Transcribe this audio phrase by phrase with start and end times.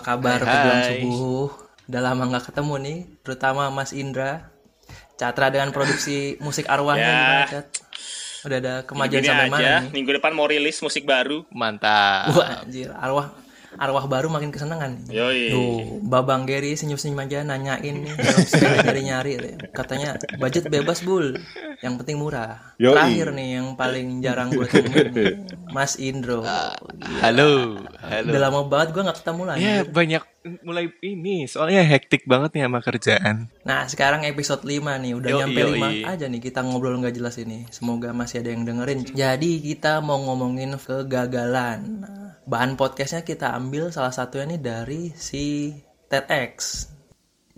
[0.00, 1.04] Apa kabar hai.
[1.04, 1.48] subuh?
[1.86, 4.48] Udah lama nggak ketemu nih, terutama Mas Indra.
[5.14, 7.12] Catra dengan produksi musik arwahnya Ya.
[7.12, 7.66] gimana, Cat?
[8.40, 9.92] Udah ada kemajuan sampai aja, mana nih?
[9.92, 11.44] minggu depan mau rilis musik baru.
[11.52, 12.32] Mantap.
[12.32, 13.28] Wah, anjir, arwah
[13.78, 15.06] arwah baru makin kesenangan.
[15.06, 15.50] Yoi.
[15.52, 18.14] Tuh, Babang Gary senyum-senyum aja nanyain nih
[18.82, 19.32] nyari-nyari.
[19.70, 21.38] Katanya budget bebas bul,
[21.84, 22.74] yang penting murah.
[22.82, 22.94] Yoi.
[22.96, 25.14] Terakhir nih yang paling jarang gue temuin
[25.76, 26.42] Mas Indro.
[27.22, 28.26] Halo, halo.
[28.26, 29.60] Udah lama banget gue nggak ketemu lagi.
[29.62, 30.22] Ya banyak
[30.64, 33.36] mulai ini soalnya hektik banget nih sama kerjaan.
[33.62, 36.00] Nah sekarang episode 5 nih Udah Yoi, nyampe yoi.
[36.00, 40.00] 5 aja nih Kita ngobrol nggak jelas ini Semoga masih ada yang dengerin Jadi kita
[40.00, 45.76] mau ngomongin kegagalan Nah, Bahan podcastnya kita ambil salah satunya nih dari si
[46.08, 46.86] TEDx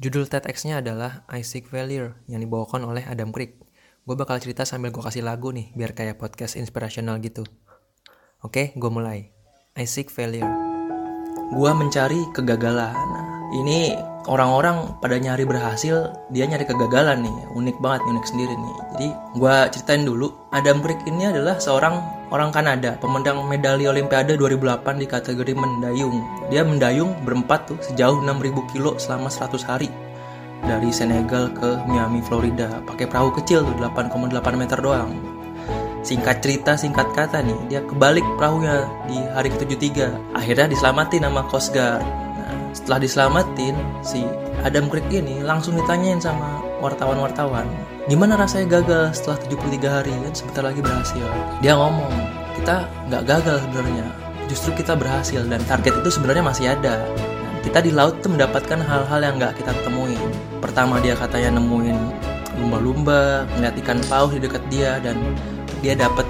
[0.00, 3.62] Judul TEDx-nya adalah I Seek Failure Yang dibawakan oleh Adam Crick
[4.02, 7.46] Gue bakal cerita sambil gue kasih lagu nih Biar kayak podcast inspirational gitu
[8.42, 9.30] Oke gue mulai
[9.78, 10.72] I Seek Failure
[11.52, 12.96] gua mencari kegagalan.
[12.96, 13.24] Nah,
[13.60, 13.92] ini
[14.24, 17.36] orang-orang pada nyari berhasil, dia nyari kegagalan nih.
[17.52, 18.76] Unik banget, unik sendiri nih.
[18.96, 22.00] Jadi gua ceritain dulu, Adam Crick ini adalah seorang
[22.32, 26.16] orang Kanada, pemenang medali Olimpiade 2008 di kategori mendayung.
[26.48, 29.92] Dia mendayung berempat tuh sejauh 6000 kilo selama 100 hari.
[30.64, 35.12] Dari Senegal ke Miami, Florida, pakai perahu kecil tuh 8,8 meter doang
[36.02, 41.70] singkat cerita singkat kata nih dia kebalik perahunya di hari ke-73 akhirnya diselamatin sama Coast
[41.70, 44.26] Guard nah, setelah diselamatin si
[44.66, 47.70] Adam Crick ini langsung ditanyain sama wartawan-wartawan
[48.10, 50.10] gimana rasanya gagal setelah 73 hari?
[50.10, 51.26] Kan sebentar lagi berhasil.
[51.62, 52.10] Dia ngomong
[52.58, 54.06] kita nggak gagal sebenarnya.
[54.50, 57.06] Justru kita berhasil dan target itu sebenarnya masih ada.
[57.62, 60.18] Kita di laut tuh mendapatkan hal-hal yang nggak kita temuin.
[60.58, 61.98] Pertama dia katanya nemuin
[62.58, 65.16] lumba-lumba ngeliat ikan paus di dekat dia dan
[65.80, 66.26] dia dapat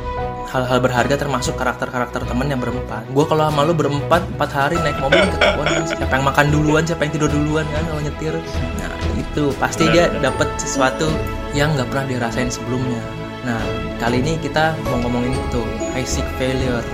[0.52, 3.08] hal-hal berharga termasuk karakter-karakter temen yang berempat.
[3.16, 6.12] Gue kalau sama lu berempat empat hari naik mobil ketahuan kan siapa?
[6.12, 8.34] Yang makan duluan, siapa yang tidur duluan kan kalau nyetir.
[8.76, 11.08] Nah itu pasti dia dapat sesuatu
[11.52, 13.00] yang nggak pernah dirasain sebelumnya.
[13.42, 13.60] Nah
[13.98, 16.84] kali ini kita mau ngomongin itu I seek failure.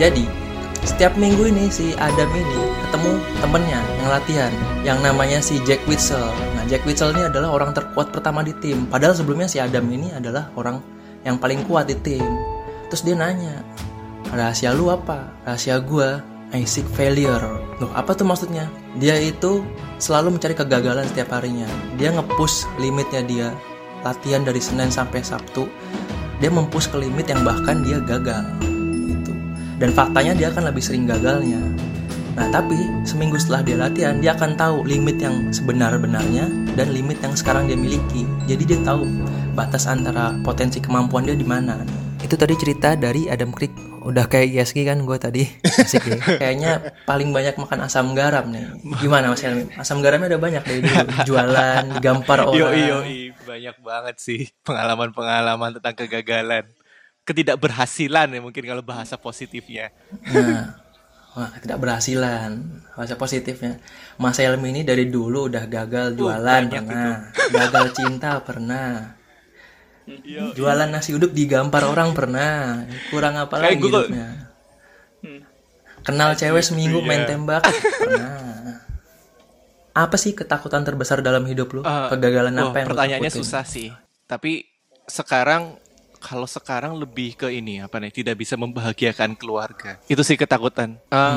[0.00, 0.24] Jadi
[0.80, 3.12] setiap minggu ini si Adam ini ketemu
[3.44, 6.24] temennya yang latihan yang namanya si Jack Witzel.
[6.56, 8.88] Nah Jack Witzel ini adalah orang terkuat pertama di tim.
[8.88, 10.80] Padahal sebelumnya si Adam ini adalah orang
[11.22, 12.24] yang paling kuat di tim.
[12.88, 13.60] Terus dia nanya,
[14.32, 15.30] rahasia lu apa?
[15.44, 17.62] Rahasia gua, I seek failure.
[17.78, 18.66] Loh, apa tuh maksudnya?
[18.98, 19.62] Dia itu
[20.02, 21.70] selalu mencari kegagalan setiap harinya.
[21.94, 23.48] Dia nge-push limitnya dia.
[24.02, 25.70] Latihan dari Senin sampai Sabtu.
[26.42, 28.42] Dia mempush ke limit yang bahkan dia gagal.
[29.06, 29.30] Gitu.
[29.78, 31.62] Dan faktanya dia akan lebih sering gagalnya.
[32.34, 37.36] Nah, tapi seminggu setelah dia latihan, dia akan tahu limit yang sebenar-benarnya dan limit yang
[37.36, 38.26] sekarang dia miliki.
[38.50, 39.06] Jadi dia tahu
[39.54, 41.78] batas antara potensi kemampuan dia di mana.
[42.24, 43.89] Itu tadi cerita dari Adam Crick.
[44.00, 45.44] Udah kayak ISG kan gue tadi.
[45.64, 46.18] Asik ya.
[46.40, 46.72] Kayaknya
[47.04, 48.64] paling banyak makan asam garam nih.
[48.96, 49.68] Gimana Mas Helmi?
[49.76, 51.04] Asam garamnya udah banyak dari dulu.
[51.28, 52.56] Jualan, digampar orang.
[52.56, 52.98] Yo yo
[53.44, 56.64] banyak banget sih pengalaman-pengalaman tentang kegagalan,
[57.28, 59.92] ketidakberhasilan ya mungkin kalau bahasa positifnya.
[60.32, 60.80] Nah,
[61.36, 62.50] wah ketidakberhasilan.
[62.96, 63.84] Bahasa positifnya.
[64.16, 67.16] Mas Helmi ini dari dulu udah gagal jualan banyak pernah.
[67.52, 69.19] Gagal cinta pernah.
[70.56, 72.84] Jualan nasi uduk digampar orang pernah.
[73.12, 74.50] Kurang apa lagi hidupnya?
[76.00, 77.64] Kenal cewek seminggu main tembak
[78.00, 78.40] pernah.
[79.92, 81.80] Apa sih ketakutan terbesar dalam hidup lu?
[81.84, 83.92] Eh, Kegagalan apa yang lu pertanyaannya susah sih.
[84.24, 84.64] Tapi
[85.04, 85.76] sekarang
[86.22, 89.98] kalau sekarang lebih ke ini apa nih tidak bisa membahagiakan keluarga.
[90.08, 90.96] Itu sih ketakutan.
[91.12, 91.36] Eh,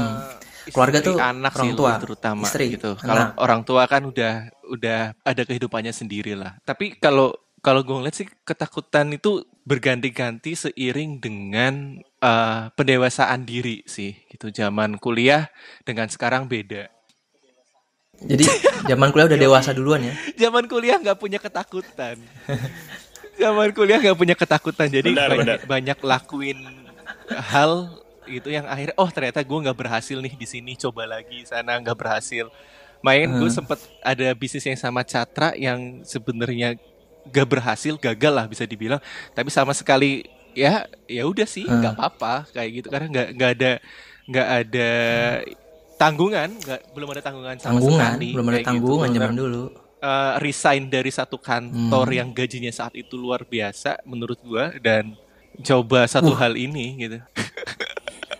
[0.71, 2.95] Keluarga istri, tuh anak orang sih tua, terutama istri, gitu.
[2.95, 6.55] Kalau orang tua kan udah udah ada kehidupannya sendiri lah.
[6.63, 14.11] Tapi kalau kalau gue ngeliat sih ketakutan itu berganti-ganti seiring dengan eh, pendewasaan diri sih
[14.27, 14.51] gitu.
[14.51, 15.47] Zaman kuliah
[15.87, 16.91] dengan sekarang beda.
[18.19, 18.45] Jadi
[18.85, 20.13] zaman kuliah udah dewasa duluan ya.
[20.35, 22.19] Zaman kuliah nggak punya ketakutan.
[23.41, 26.59] Zaman kuliah nggak punya ketakutan, jadi Benar, banyak, banyak lakuin
[27.33, 27.97] hal
[28.29, 31.97] gitu yang akhirnya oh ternyata gue nggak berhasil nih di sini coba lagi sana nggak
[31.97, 32.53] berhasil.
[33.01, 36.77] Main gue sempet ada bisnis yang sama Catra yang sebenarnya
[37.25, 38.99] gak berhasil gagal lah bisa dibilang
[39.31, 43.71] tapi sama sekali ya ya udah sih nggak apa-apa kayak gitu karena nggak nggak ada
[44.23, 44.89] nggak ada
[45.95, 48.67] tanggungan nggak belum ada tanggungan sama Tanggungan, sekali belum ada gitu.
[48.67, 49.63] tanggungan zaman Bahkan, dulu.
[49.99, 52.17] eh, resign dari satu kantor Hmm.
[52.17, 55.15] yang gajinya saat itu luar biasa menurut gua dan
[55.61, 57.17] coba satu hal ini gitu.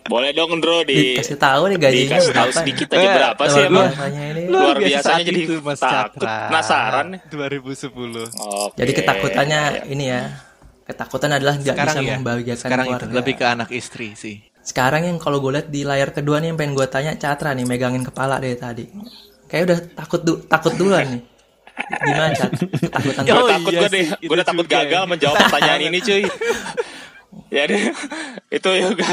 [0.03, 2.59] Boleh dong Ndro di Dikasih tahu nih gajinya dikasih tahu berapa.
[2.59, 3.87] sedikit aja Eh, berapa sih emang?
[3.87, 4.41] ini.
[4.45, 6.37] Luar biasa biasanya jadi itu, Mas takut, Catra.
[6.47, 7.19] penasaran nih.
[7.25, 8.27] 2010.
[8.33, 8.75] Oke.
[8.75, 10.21] Jadi ketakutannya ini ya.
[10.83, 12.13] Ketakutan adalah tidak Sekarang bisa ya.
[12.13, 13.15] membahagiakan Sekarang itu keluarga.
[13.15, 14.37] lebih ke anak istri sih.
[14.61, 17.63] sekarang yang kalau gue lihat di layar kedua nih yang pengen gue tanya Catra nih
[17.63, 18.87] megangin kepala dari tadi
[19.45, 21.21] kayak udah takut du takut duluan nih
[22.01, 22.47] gimana Cat
[22.89, 25.81] takutan Gue Oh, takut iya gue deh, sih, gue itu udah takut gagal menjawab pertanyaan
[25.83, 26.23] ini cuy.
[27.53, 27.93] ya deh,
[28.57, 29.11] itu juga.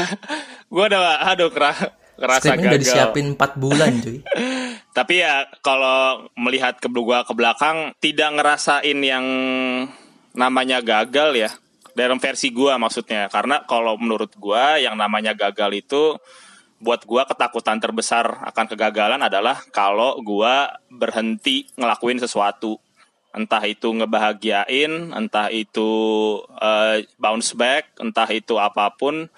[0.71, 2.85] Gue udah, aduh kera- ngerasa Skripnya udah gagal.
[2.85, 4.19] disiapin 4 bulan cuy
[4.97, 9.25] Tapi ya kalau melihat ke gua ke belakang tidak ngerasain yang
[10.37, 11.49] namanya gagal ya.
[11.97, 13.31] Dalam versi gua maksudnya.
[13.31, 16.19] Karena kalau menurut gua yang namanya gagal itu
[16.83, 22.77] buat gua ketakutan terbesar akan kegagalan adalah kalau gua berhenti ngelakuin sesuatu.
[23.31, 25.89] Entah itu ngebahagiain, entah itu
[26.59, 29.31] eh, bounce back, entah itu apa pun.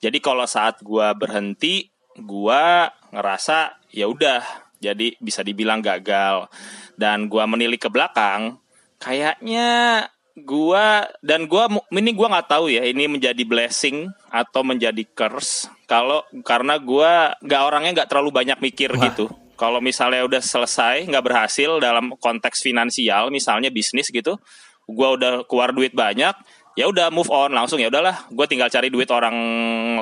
[0.00, 1.88] Jadi kalau saat gua berhenti,
[2.20, 4.44] gua ngerasa ya udah,
[4.80, 6.48] jadi bisa dibilang gagal.
[6.96, 8.60] Dan gua menilik ke belakang,
[9.00, 10.04] kayaknya
[10.44, 16.22] gua dan gua ini gua nggak tahu ya ini menjadi blessing atau menjadi curse kalau
[16.46, 19.04] karena gua nggak orangnya nggak terlalu banyak mikir Wah.
[19.10, 19.26] gitu.
[19.60, 24.40] Kalau misalnya udah selesai nggak berhasil dalam konteks finansial, misalnya bisnis gitu,
[24.88, 26.32] gua udah keluar duit banyak,
[26.80, 29.36] ya udah move on langsung ya udahlah gue tinggal cari duit orang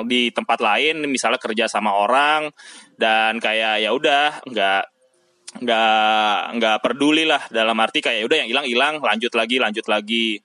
[0.07, 2.47] di tempat lain misalnya kerja sama orang
[2.95, 4.83] dan kayak ya udah nggak
[5.59, 9.85] nggak nggak peduli lah dalam arti kayak ya udah yang hilang hilang lanjut lagi lanjut
[9.89, 10.37] lagi.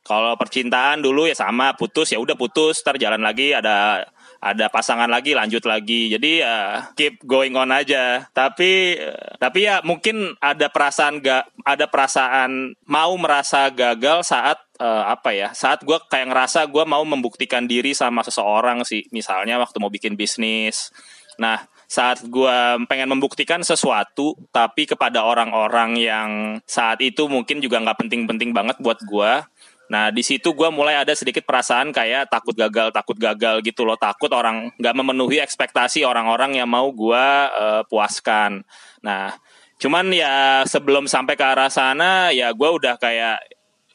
[0.00, 4.02] Kalau percintaan dulu ya sama putus ya udah putus ntar jalan lagi ada
[4.40, 6.08] ada pasangan lagi lanjut lagi.
[6.08, 8.24] Jadi ya keep going on aja.
[8.32, 8.96] Tapi
[9.36, 15.52] tapi ya mungkin ada perasaan gak ada perasaan mau merasa gagal saat eh, apa ya
[15.52, 19.04] saat gue kayak ngerasa gue mau membuktikan diri sama seseorang sih.
[19.12, 20.88] Misalnya waktu mau bikin bisnis.
[21.36, 21.60] Nah
[21.90, 26.30] saat gue pengen membuktikan sesuatu tapi kepada orang-orang yang
[26.62, 29.42] saat itu mungkin juga nggak penting-penting banget buat gue
[29.90, 33.98] Nah di situ gue mulai ada sedikit perasaan kayak takut gagal, takut gagal gitu loh,
[33.98, 38.62] takut orang nggak memenuhi ekspektasi orang-orang yang mau gue eh, puaskan.
[39.02, 39.34] Nah
[39.82, 43.42] cuman ya sebelum sampai ke arah sana ya gue udah kayak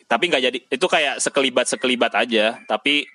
[0.06, 2.60] tapi nggak jadi itu kayak sekelibat sekelibat aja.
[2.68, 3.08] Tapi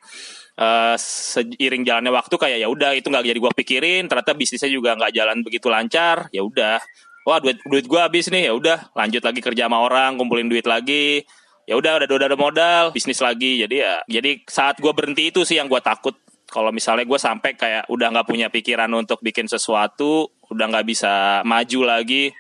[0.57, 4.03] eh, seiring jalannya waktu kayak ya udah itu nggak jadi gue pikirin.
[4.09, 6.33] Ternyata bisnisnya juga nggak jalan begitu lancar.
[6.33, 6.81] Ya udah,
[7.29, 10.65] wah duit duit gue habis nih ya udah lanjut lagi kerja sama orang, kumpulin duit
[10.65, 11.29] lagi
[11.71, 13.63] ya udah udah udah ada modal bisnis lagi.
[13.63, 16.19] Jadi ya jadi saat gue berhenti itu sih yang gue takut.
[16.51, 21.47] Kalau misalnya gue sampai kayak udah nggak punya pikiran untuk bikin sesuatu udah nggak bisa
[21.47, 22.35] maju lagi.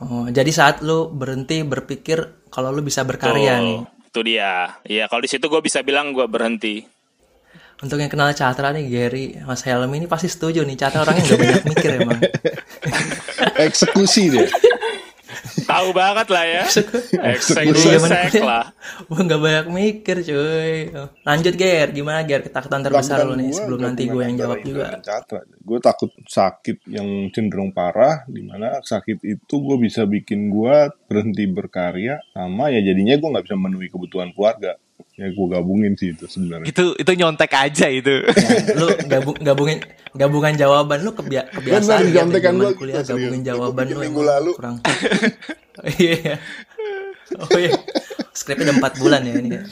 [0.00, 3.78] Oh jadi saat lu berhenti berpikir kalau lu bisa berkarya Tuh, nih.
[4.08, 4.80] Itu dia.
[4.88, 6.80] Iya kalau di situ gue bisa bilang gue berhenti.
[7.84, 10.80] Untuk yang kenal Catra nih Gary, Mas Helmi ini pasti setuju nih.
[10.80, 12.20] Catra orangnya nggak banyak mikir emang.
[13.68, 14.48] Eksekusi dia.
[15.64, 18.42] Tahu banget lah ya Eksekusi eksekusi bener.
[18.44, 18.64] lah
[19.08, 20.92] Wah nggak banyak mikir cuy.
[21.24, 25.00] Lanjut Ger, gimana Ger ketakutan terbesar lu nih sebelum nanti gue yang jawab juga.
[25.64, 31.44] Gue takut sakit yang cenderung parah, di mana sakit itu gue bisa bikin gue berhenti
[31.48, 34.76] berkarya, sama ya jadinya gue nggak bisa memenuhi kebutuhan keluarga.
[35.14, 36.66] Ya gue gabungin sih itu sebenarnya.
[36.66, 38.26] Itu itu nyontek aja itu.
[38.26, 39.78] Ya, lu gabung gabungin
[40.14, 42.22] gabungan jawaban lu kebia kebiasaan ya
[42.54, 43.50] gua kuliah gitu, gabungin serius.
[43.54, 44.50] jawaban lu minggu lalu.
[44.58, 44.76] kurang.
[45.98, 46.38] Iya.
[47.34, 47.74] Oh iya.
[48.30, 49.50] Skripnya udah 4 bulan ya ini.
[49.58, 49.62] ya.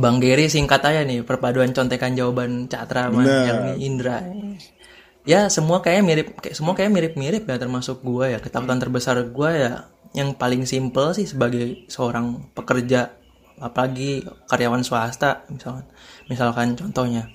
[0.00, 3.20] Bang Gary singkat aja nih perpaduan contekan jawaban Catra sama.
[3.22, 4.24] Helmi Indra.
[5.28, 9.50] Ya semua kayak mirip kayak semua kayak mirip-mirip ya termasuk gua ya ketakutan terbesar gua
[9.52, 9.72] ya
[10.16, 13.12] yang paling simple sih sebagai seorang pekerja
[13.60, 15.84] apalagi karyawan swasta misalkan.
[16.28, 17.30] Misalkan contohnya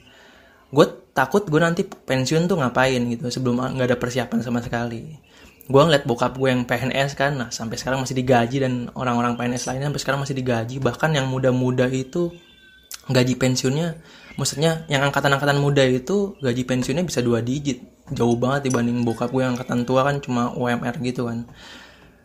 [0.72, 5.20] gue takut gue nanti pensiun tuh ngapain gitu sebelum nggak ada persiapan sama sekali.
[5.68, 9.68] Gue ngeliat bokap gue yang PNS kan nah sampai sekarang masih digaji dan orang-orang PNS
[9.72, 10.76] lainnya sampai sekarang masih digaji.
[10.80, 12.32] Bahkan yang muda-muda itu
[13.10, 13.98] gaji pensiunnya
[14.40, 17.84] maksudnya yang angkatan-angkatan muda itu gaji pensiunnya bisa dua digit.
[18.12, 21.48] Jauh banget dibanding bokap gue yang angkatan tua kan cuma UMR gitu kan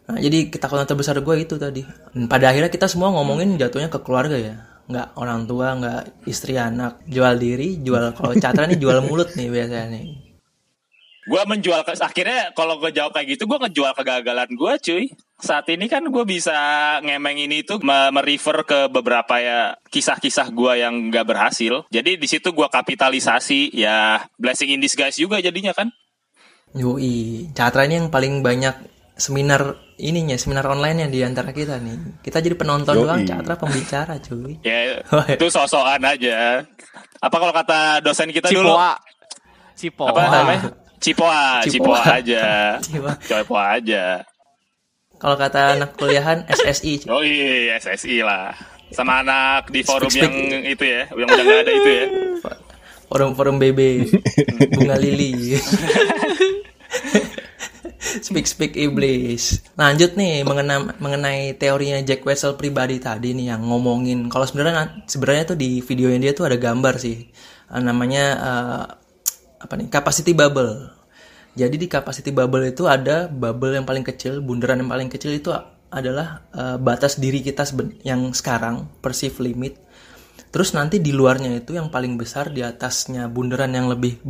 [0.06, 1.82] Nah, jadi ketakutan terbesar gue itu tadi.
[2.14, 4.54] Dan pada akhirnya kita semua ngomongin jatuhnya ke keluarga ya.
[4.86, 7.02] Nggak orang tua, nggak istri anak.
[7.10, 10.06] Jual diri, jual kalau Catra nih jual mulut nih biasanya nih.
[11.26, 15.04] gue menjual ke akhirnya kalau gue jawab kayak gitu gue ngejual kegagalan gue cuy
[15.42, 16.54] saat ini kan gue bisa
[17.02, 22.30] ngemeng ini tuh me- merefer ke beberapa ya kisah-kisah gue yang gak berhasil jadi di
[22.30, 25.90] situ gue kapitalisasi ya blessing in disguise juga jadinya kan
[26.78, 28.74] Yoi, Catra ini yang paling banyak
[29.18, 32.20] seminar ininya, seminar online yang di antara kita nih.
[32.20, 33.02] Kita jadi penonton Yoi.
[33.02, 34.60] doang, Catra pembicara cuy.
[34.60, 35.34] ya Oh, iya.
[35.34, 36.62] itu sosokan aja
[37.16, 38.92] apa kalau kata dosen kita dulu Cipoa.
[39.74, 40.08] Cipoa.
[40.12, 40.60] apa namanya
[40.98, 41.96] cipoa Cipoa.
[41.96, 42.44] cipoa aja
[42.84, 43.12] Cipoa.
[43.18, 44.04] cipoa aja
[45.16, 47.04] Kalau kata anak kuliahan SSI.
[47.04, 47.08] cuy.
[47.08, 48.52] oh iya SSI lah
[48.88, 52.06] sama anak di forum Speak, yang itu ya yang udah gak ada itu ya
[53.06, 53.80] Forum-forum BB.
[54.74, 55.54] Bunga lili.
[57.98, 59.64] Speak speak iblis.
[59.74, 65.54] Lanjut nih mengenai mengenai teorinya Jack Wessel pribadi tadi nih yang ngomongin kalau sebenarnya sebenarnya
[65.54, 67.28] tuh di videonya dia tuh ada gambar sih.
[67.72, 68.84] Uh, namanya uh,
[69.60, 69.88] apa nih?
[69.88, 70.92] Capacity bubble.
[71.56, 75.48] Jadi di capacity bubble itu ada bubble yang paling kecil, bundaran yang paling kecil itu
[75.88, 77.64] adalah uh, batas diri kita
[78.04, 79.80] yang sekarang, perceive limit.
[80.52, 84.20] Terus nanti di luarnya itu yang paling besar di atasnya bundaran yang lebih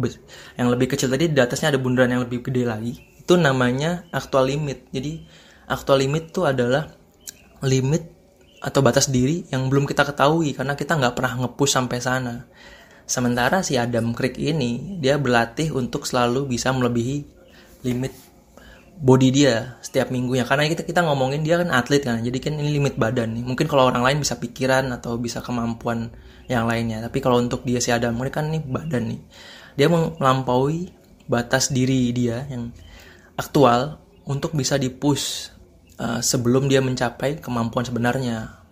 [0.54, 4.46] yang lebih kecil tadi di atasnya ada bundaran yang lebih gede lagi itu namanya actual
[4.46, 4.86] limit.
[4.94, 5.26] Jadi
[5.66, 6.94] actual limit itu adalah
[7.66, 8.06] limit
[8.62, 12.46] atau batas diri yang belum kita ketahui karena kita nggak pernah ngepush sampai sana.
[13.02, 17.26] Sementara si Adam Crick ini dia berlatih untuk selalu bisa melebihi
[17.82, 18.14] limit
[18.96, 22.80] body dia setiap minggunya karena kita kita ngomongin dia kan atlet kan jadi kan ini
[22.80, 26.08] limit badan nih mungkin kalau orang lain bisa pikiran atau bisa kemampuan
[26.48, 29.20] yang lainnya tapi kalau untuk dia si Adam Crick kan ini badan nih
[29.76, 30.88] dia melampaui
[31.28, 32.72] batas diri dia yang
[33.36, 35.52] aktual untuk bisa dipush
[36.00, 38.66] uh, sebelum dia mencapai kemampuan sebenarnya.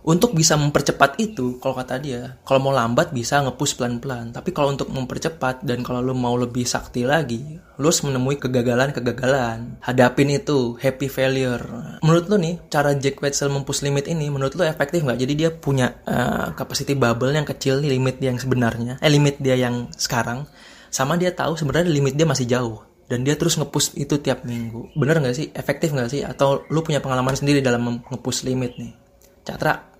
[0.00, 4.32] Untuk bisa mempercepat itu, kalau kata dia, kalau mau lambat bisa ngepush pelan-pelan.
[4.32, 9.76] Tapi kalau untuk mempercepat dan kalau lo mau lebih sakti lagi, lo harus menemui kegagalan-kegagalan.
[9.84, 12.00] Hadapin itu, happy failure.
[12.00, 15.20] Menurut lo nih, cara Jack Wetzel mempush limit ini, menurut lo efektif nggak?
[15.20, 19.36] Jadi dia punya uh, capacity bubble yang kecil nih, limit dia yang sebenarnya, eh limit
[19.36, 20.48] dia yang sekarang,
[20.88, 24.94] sama dia tahu sebenarnya limit dia masih jauh dan dia terus ngepush itu tiap minggu.
[24.94, 25.50] Bener nggak sih?
[25.50, 26.22] Efektif nggak sih?
[26.22, 28.94] Atau lu punya pengalaman sendiri dalam ngepush limit nih?
[29.42, 29.90] Catra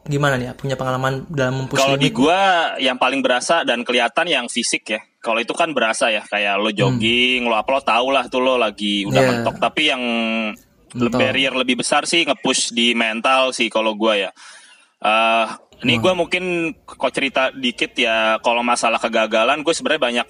[0.00, 4.46] gimana nih punya pengalaman dalam mempush kalau di gua yang paling berasa dan kelihatan yang
[4.46, 5.02] fisik ya.
[5.20, 7.50] Kalau itu kan berasa ya kayak lo jogging hmm.
[7.50, 9.30] lo apa lo tau lah tuh lo lagi udah yeah.
[9.34, 9.56] mentok.
[9.58, 10.02] Tapi yang
[10.94, 11.18] mentok.
[11.18, 14.30] barrier lebih besar sih ngepush di mental sih kalau gua ya.
[15.00, 15.48] Uh,
[15.80, 16.44] ini gue mungkin
[16.84, 20.28] kok cerita dikit ya kalau masalah kegagalan gue sebenarnya banyak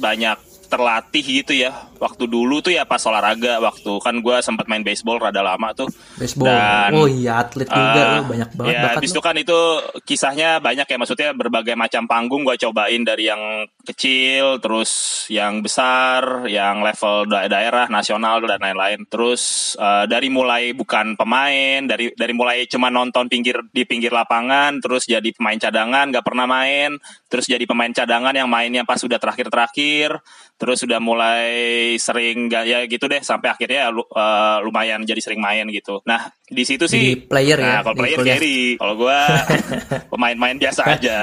[0.00, 4.84] banyak terlatih gitu ya waktu dulu tuh ya pas olahraga waktu kan gue sempat main
[4.84, 5.88] baseball rada lama tuh.
[6.16, 6.48] Baseball?
[6.48, 9.58] Dan, oh iya atlet juga uh, banyak banget ya habis itu kan itu
[10.02, 16.46] kisahnya banyak ya maksudnya berbagai macam panggung gue cobain dari yang kecil terus yang besar
[16.50, 19.06] yang level da daerah nasional dan lain-lain.
[19.06, 24.82] Terus uh, dari mulai bukan pemain dari dari mulai cuma nonton pinggir di pinggir lapangan
[24.82, 26.98] terus jadi pemain cadangan gak pernah main.
[27.30, 30.18] Terus jadi pemain cadangan yang mainnya pas sudah terakhir-terakhir
[30.56, 31.52] terus sudah mulai
[31.94, 36.02] sering gak ya gitu deh sampai akhirnya uh, lumayan jadi sering main gitu.
[36.02, 37.78] Nah di situ sih jadi player nah, ya.
[37.86, 39.18] Kalau player carry, kalau gue
[40.12, 41.18] pemain-main biasa aja.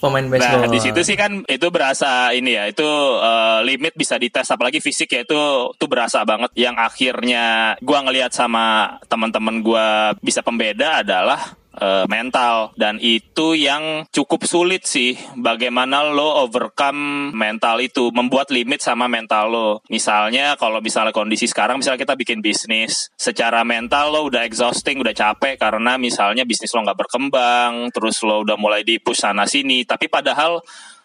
[0.00, 0.64] Pemain baseball.
[0.64, 2.88] Nah di situ sih kan itu berasa ini ya itu
[3.20, 5.40] uh, limit bisa dites apalagi fisik ya itu
[5.76, 6.52] tuh berasa banget.
[6.56, 7.44] Yang akhirnya
[7.80, 9.86] gue ngelihat sama teman-teman gue
[10.24, 12.74] bisa pembeda adalah uh, mental.
[12.78, 19.50] Dan itu yang cukup sulit sih bagaimana lo overcome mental itu membuat limit sama mental
[19.50, 19.70] lo.
[19.90, 25.14] Misalnya kalau misalnya kondisi sekarang misalnya kita bikin bisnis secara mental lo udah exhausting udah
[25.14, 29.82] capek karena misalnya bisnis lo nggak berkembang terus lo udah mulai di push sana sini.
[29.86, 30.62] Tapi padahal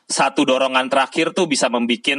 [0.10, 2.18] satu dorongan terakhir tuh bisa membuat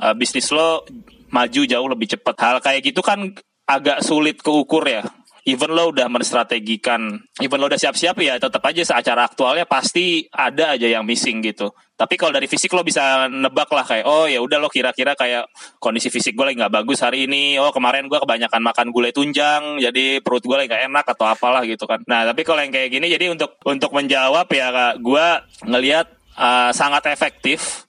[0.00, 0.84] uh, bisnis lo
[1.30, 3.32] maju jauh lebih cepat hal kayak gitu kan
[3.70, 5.06] agak sulit keukur ya
[5.50, 10.78] even lo udah menstrategikan, even lo udah siap-siap ya tetap aja seacara aktualnya pasti ada
[10.78, 11.74] aja yang missing gitu.
[11.98, 15.50] Tapi kalau dari fisik lo bisa nebak lah kayak oh ya udah lo kira-kira kayak
[15.76, 17.58] kondisi fisik gue lagi nggak bagus hari ini.
[17.58, 21.66] Oh kemarin gue kebanyakan makan gulai tunjang jadi perut gue lagi gak enak atau apalah
[21.66, 22.00] gitu kan.
[22.06, 25.26] Nah tapi kalau yang kayak gini jadi untuk untuk menjawab ya gue
[25.66, 26.06] ngelihat
[26.38, 27.84] uh, sangat efektif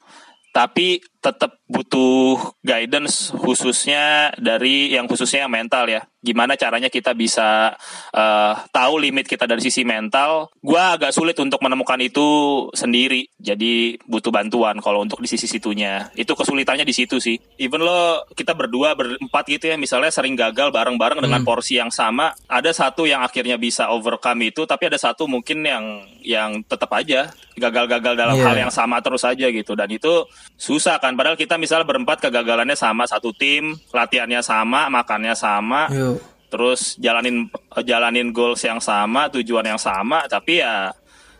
[0.52, 6.02] tapi tetap butuh guidance khususnya dari yang khususnya yang mental ya.
[6.22, 7.74] Gimana caranya kita bisa
[8.14, 10.54] uh, tahu limit kita dari sisi mental.
[10.62, 12.26] Gue agak sulit untuk menemukan itu
[12.74, 13.30] sendiri.
[13.38, 16.10] Jadi butuh bantuan kalau untuk di sisi situnya.
[16.18, 17.38] Itu kesulitannya di situ sih.
[17.58, 21.26] Even lo kita berdua berempat gitu ya misalnya sering gagal bareng-bareng hmm.
[21.30, 25.66] dengan porsi yang sama ada satu yang akhirnya bisa overcome itu tapi ada satu mungkin
[25.66, 25.86] yang
[26.22, 28.46] yang tetap aja gagal-gagal dalam yeah.
[28.46, 29.74] hal yang sama terus aja gitu.
[29.74, 30.26] Dan itu
[30.58, 36.20] susah kan padahal kita misalnya berempat kegagalannya sama satu tim latihannya sama makannya sama Yo
[36.52, 37.48] terus jalanin
[37.88, 40.92] jalanin goals yang sama tujuan yang sama tapi ya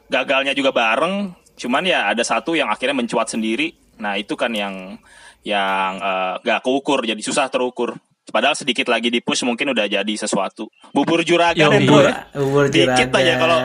[0.08, 3.76] gagalnya juga bareng cuman ya ada satu yang akhirnya mencuat sendiri.
[4.02, 4.98] Nah itu kan yang
[5.46, 7.98] yang uh, gak keukur jadi susah terukur
[8.32, 10.72] Padahal sedikit lagi di push mungkin udah jadi sesuatu.
[10.96, 13.60] Bubur juragan Yo, ya bubur, bubur Dikit aja kalau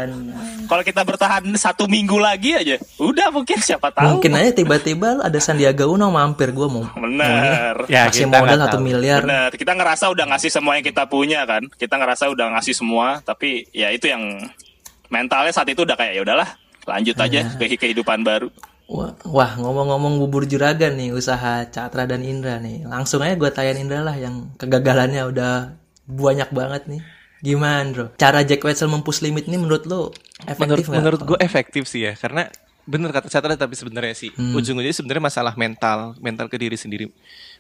[0.67, 4.19] kalau kita bertahan satu minggu lagi aja, udah mungkin siapa tahu.
[4.19, 6.91] Mungkin aja tiba-tiba ada Sandiaga Uno mampir gue mau.
[6.99, 7.87] Bener.
[7.87, 9.23] Ya, kasih modal satu miliar.
[9.23, 9.55] Bener.
[9.55, 11.63] Kita ngerasa udah ngasih semua yang kita punya kan.
[11.79, 14.43] Kita ngerasa udah ngasih semua, tapi ya itu yang
[15.07, 16.49] mentalnya saat itu udah kayak ya udahlah,
[16.83, 17.55] lanjut aja nah.
[17.63, 18.51] ke kehidupan baru.
[18.87, 22.87] Wah, ngomong-ngomong bubur juragan nih usaha Catra dan Indra nih.
[22.87, 25.75] Langsung aja gue tayan Indra lah yang kegagalannya udah
[26.07, 27.03] banyak banget nih.
[27.43, 28.07] Gimana bro?
[28.15, 30.15] Cara Jack Wetzel mempush limit ini menurut lo
[30.47, 32.47] efektif menurut menurut gue efektif sih ya karena
[32.87, 34.55] bener kata Catra tapi sebenarnya sih Hmm.
[34.55, 37.11] ujung-ujungnya sebenarnya masalah mental mental ke diri sendiri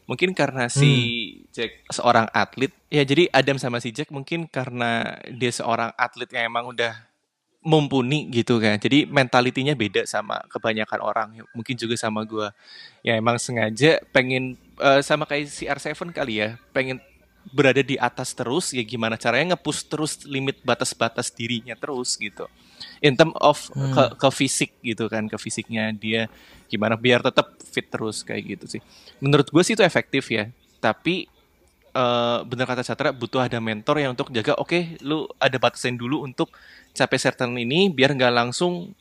[0.06, 1.50] mungkin karena si Hmm.
[1.50, 6.46] Jack seorang atlet ya jadi Adam sama si Jack mungkin karena dia seorang atlet yang
[6.46, 6.94] emang udah
[7.66, 8.78] mumpuni gitu kan.
[8.78, 12.54] Jadi mentalitinya beda sama kebanyakan orang mungkin juga sama gua.
[13.02, 17.02] Ya emang sengaja pengen eh, sama kayak si R7 kali ya pengen
[17.50, 22.46] berada di atas terus ya gimana caranya nge-push terus limit batas-batas dirinya terus gitu.
[23.02, 26.30] In term of ke, ke fisik gitu kan ke fisiknya dia
[26.66, 28.82] gimana biar tetap fit terus kayak gitu sih.
[29.22, 30.50] Menurut gue sih itu efektif ya.
[30.82, 31.30] Tapi
[31.96, 36.28] eh bener kata Catra butuh ada mentor yang untuk jaga oke lu ada batasan dulu
[36.28, 36.52] untuk
[36.92, 38.92] capai certain ini biar nggak langsung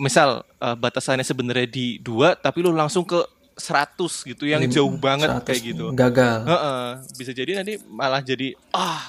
[0.00, 3.20] misal eh, batasannya sebenarnya di dua tapi lu langsung ke
[3.60, 6.38] 100 gitu yang Lim- jauh banget 100 kayak gitu Gagal.
[6.48, 6.86] Heeh,
[7.20, 9.04] bisa jadi nanti malah jadi ah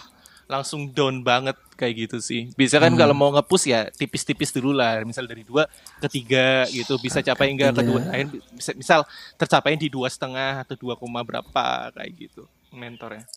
[0.52, 2.52] langsung down banget kayak gitu sih.
[2.60, 5.00] Bisa kan kalau mau nge-push ya tipis-tipis dulu lah.
[5.08, 5.64] Misal dari dua
[6.04, 8.28] ke tiga gitu bisa capai enggak ke dua lain
[8.76, 9.08] misal
[9.40, 13.28] tercapai di dua setengah atau dua koma berapa kayak gitu mentornya.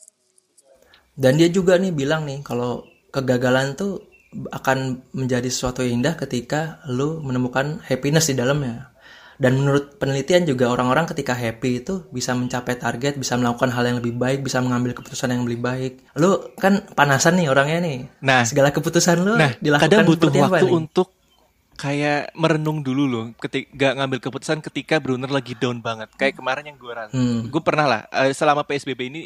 [1.14, 2.82] Dan dia juga nih bilang nih kalau
[3.14, 4.02] kegagalan tuh
[4.50, 8.90] akan menjadi sesuatu yang indah ketika lu menemukan happiness di dalamnya.
[9.34, 13.98] Dan menurut penelitian juga orang-orang ketika happy itu bisa mencapai target, bisa melakukan hal yang
[13.98, 15.92] lebih baik, bisa mengambil keputusan yang lebih baik.
[16.18, 17.98] Lu kan panasan nih orangnya nih.
[18.22, 20.74] Nah, Segala keputusan lu Nah, dilakukan kadang butuh seperti apa waktu nih?
[20.78, 21.08] untuk
[21.74, 26.06] kayak merenung dulu loh, ketika ngambil keputusan ketika benar lagi down banget.
[26.14, 27.50] Kayak kemarin yang gue rasa, Hmm.
[27.50, 29.22] gue pernah lah eh, selama PSBB ini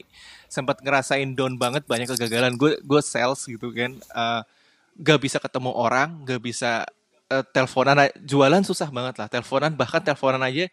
[0.49, 2.57] sempat ngerasain down banget, banyak kegagalan.
[2.57, 4.41] Gue gue sales gitu kan, eh,
[4.99, 6.89] gak bisa ketemu orang, gak bisa
[7.29, 10.65] eh, teleponan, jualan susah banget lah, teleponan bahkan teleponan aja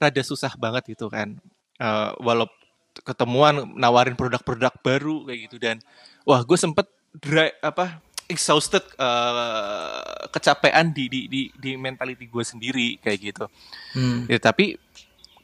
[0.00, 1.36] rada susah banget gitu kan.
[1.76, 2.48] Eh, walau
[3.04, 5.78] ketemuan nawarin produk-produk baru kayak gitu dan
[6.26, 12.88] wah gue sempet dry, apa exhausted eh, kecapean di di di, di mentality gue sendiri
[13.00, 13.44] kayak gitu
[13.96, 14.28] Hmm.
[14.28, 14.76] ya tapi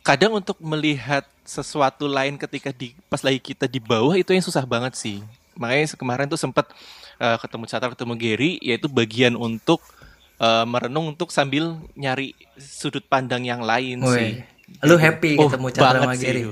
[0.04, 4.68] kadang untuk melihat sesuatu lain ketika di pas lagi kita di bawah itu yang susah
[4.68, 5.24] banget sih
[5.56, 6.68] makanya kemarin tuh sempet
[7.16, 9.80] eh, ketemu Catra ketemu Gary yaitu bagian untuk
[10.36, 14.53] eh, merenung untuk sambil nyari sudut pandang yang lain sih Woi.
[14.84, 16.12] Lu happy Oh, ketemu Chandra.
[16.16, 16.42] Gary?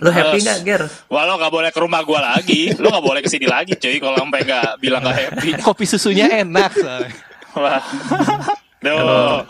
[0.00, 0.82] Lu happy nggak, Ger?
[1.12, 4.00] Wah lo gak boleh ke rumah gua lagi, lo gak boleh ke sini lagi cuy
[4.00, 5.48] kalau sampai gak bilang gak happy.
[5.66, 7.12] kopi susunya enak soalnya.
[7.50, 7.82] Wah,
[8.80, 9.42] Duh,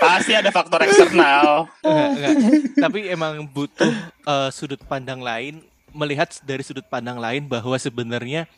[0.00, 1.68] pasti ada faktor eksternal.
[1.84, 2.52] Enggak, enggak.
[2.80, 3.92] Tapi emang butuh
[4.24, 5.60] eh, sudut pandang lain,
[5.92, 8.48] melihat dari sudut pandang lain bahwa sebenarnya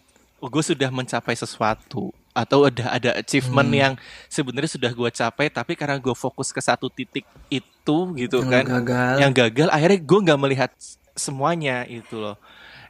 [0.43, 3.93] oh, gue sudah mencapai sesuatu atau ada ada achievement yang
[4.27, 8.65] sebenarnya sudah gue capai, tapi karena gue fokus ke satu titik itu gitu Yang kan,
[8.83, 9.15] gagal.
[9.23, 10.71] yang gagal, akhirnya gue nggak melihat
[11.15, 12.35] semuanya itu loh.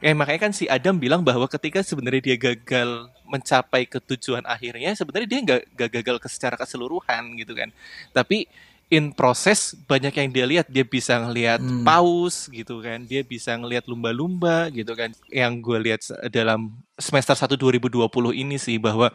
[0.03, 5.27] Ya makanya kan si Adam bilang bahwa ketika sebenarnya dia gagal mencapai ketujuan akhirnya, sebenarnya
[5.29, 7.71] dia nggak nggak gagal ke secara keseluruhan gitu kan.
[8.11, 8.51] Tapi
[8.93, 11.81] in proses banyak yang dia lihat, dia bisa ngelihat Hmm.
[11.81, 15.09] paus gitu kan, dia bisa ngelihat lumba-lumba gitu kan.
[15.33, 19.09] Yang gue lihat dalam semester 1 2020 ini sih bahwa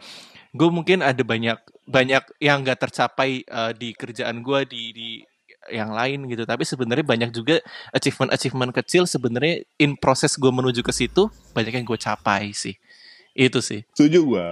[0.51, 1.55] gue mungkin ada banyak
[1.87, 5.09] banyak yang nggak tercapai eh, di kerjaan gue di di
[5.69, 7.61] yang lain gitu tapi sebenarnya banyak juga
[7.93, 12.73] achievement achievement kecil sebenarnya in proses gue menuju ke situ banyak yang gue capai sih
[13.37, 14.47] itu sih Setuju gua.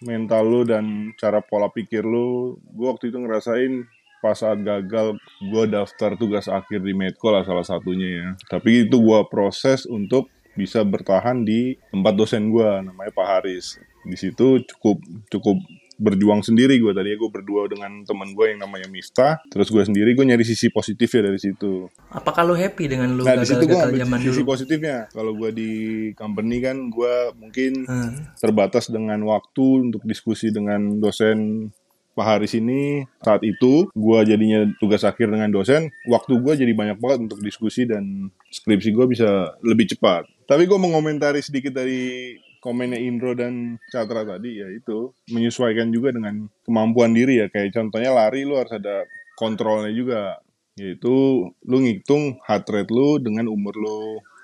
[0.00, 3.84] Mental lu dan cara pola pikir lu, gua waktu itu ngerasain
[4.24, 5.20] pas saat gagal,
[5.52, 8.28] gua daftar tugas akhir di Medco lah salah satunya ya.
[8.48, 13.76] Tapi itu gua proses untuk bisa bertahan di tempat dosen gua namanya Pak Haris.
[14.02, 14.96] Di situ cukup
[15.28, 15.60] cukup
[15.94, 20.18] berjuang sendiri gue tadi gue berdua dengan teman gue yang namanya Miftah terus gue sendiri
[20.18, 23.94] gue nyari sisi positif ya dari situ Apakah lu happy dengan lu nah gue gagal-gagal
[23.94, 24.50] ambil zaman sisi dulu?
[24.50, 25.70] positifnya kalau gue di
[26.18, 28.10] company kan gue mungkin Hmm.
[28.34, 31.70] terbatas dengan waktu untuk diskusi dengan dosen
[32.14, 36.98] Pak Haris ini saat itu gue jadinya tugas akhir dengan dosen waktu gue jadi banyak
[37.02, 40.30] banget untuk diskusi dan skripsi gue bisa lebih cepat.
[40.46, 46.48] Tapi gue mengomentari sedikit dari komennya Indro dan Catra tadi ya itu menyesuaikan juga dengan
[46.64, 47.46] kemampuan diri ya.
[47.52, 49.04] Kayak contohnya lari lu harus ada
[49.36, 50.40] kontrolnya juga.
[50.74, 53.98] Yaitu lu ngitung heart rate lu dengan umur lu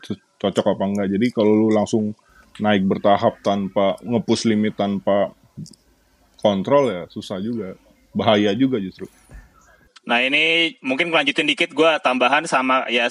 [0.05, 1.09] co- cocok apa enggak.
[1.17, 2.13] Jadi kalau lu langsung
[2.61, 5.33] naik bertahap tanpa ngepush limit tanpa
[6.41, 7.77] kontrol ya susah juga
[8.17, 9.07] bahaya juga justru
[10.11, 13.07] Nah ini mungkin lanjutin dikit gue tambahan sama ya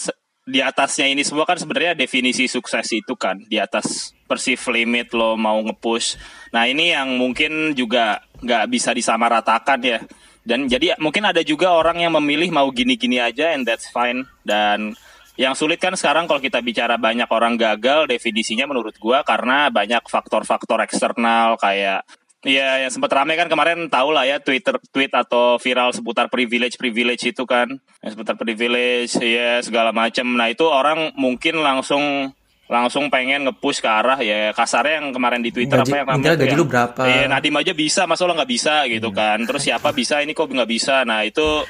[0.49, 5.37] di atasnya ini semua kan sebenarnya definisi sukses itu kan di atas perceive limit lo
[5.37, 6.17] mau nge-push.
[6.49, 10.01] Nah ini yang mungkin juga nggak bisa disamaratakan ya.
[10.41, 14.25] Dan jadi mungkin ada juga orang yang memilih mau gini-gini aja and that's fine.
[14.41, 14.97] Dan
[15.37, 20.01] yang sulit kan sekarang kalau kita bicara banyak orang gagal definisinya menurut gua karena banyak
[20.09, 22.01] faktor-faktor eksternal kayak
[22.39, 26.79] Iya, yang sempat ramai kan kemarin tahu lah ya Twitter tweet atau viral seputar privilege
[26.79, 27.67] privilege itu kan,
[27.99, 30.23] yang seputar privilege ya segala macam.
[30.39, 32.31] Nah itu orang mungkin langsung
[32.69, 36.37] langsung pengen ngepush ke arah ya kasarnya yang kemarin di Twitter Gaji- apa yang tuh
[36.37, 37.01] gaji yang, lu berapa?
[37.03, 39.41] Iya, Nadim aja bisa, masa lo nggak bisa gitu kan?
[39.43, 41.03] Terus siapa bisa ini kok nggak bisa?
[41.03, 41.65] Nah itu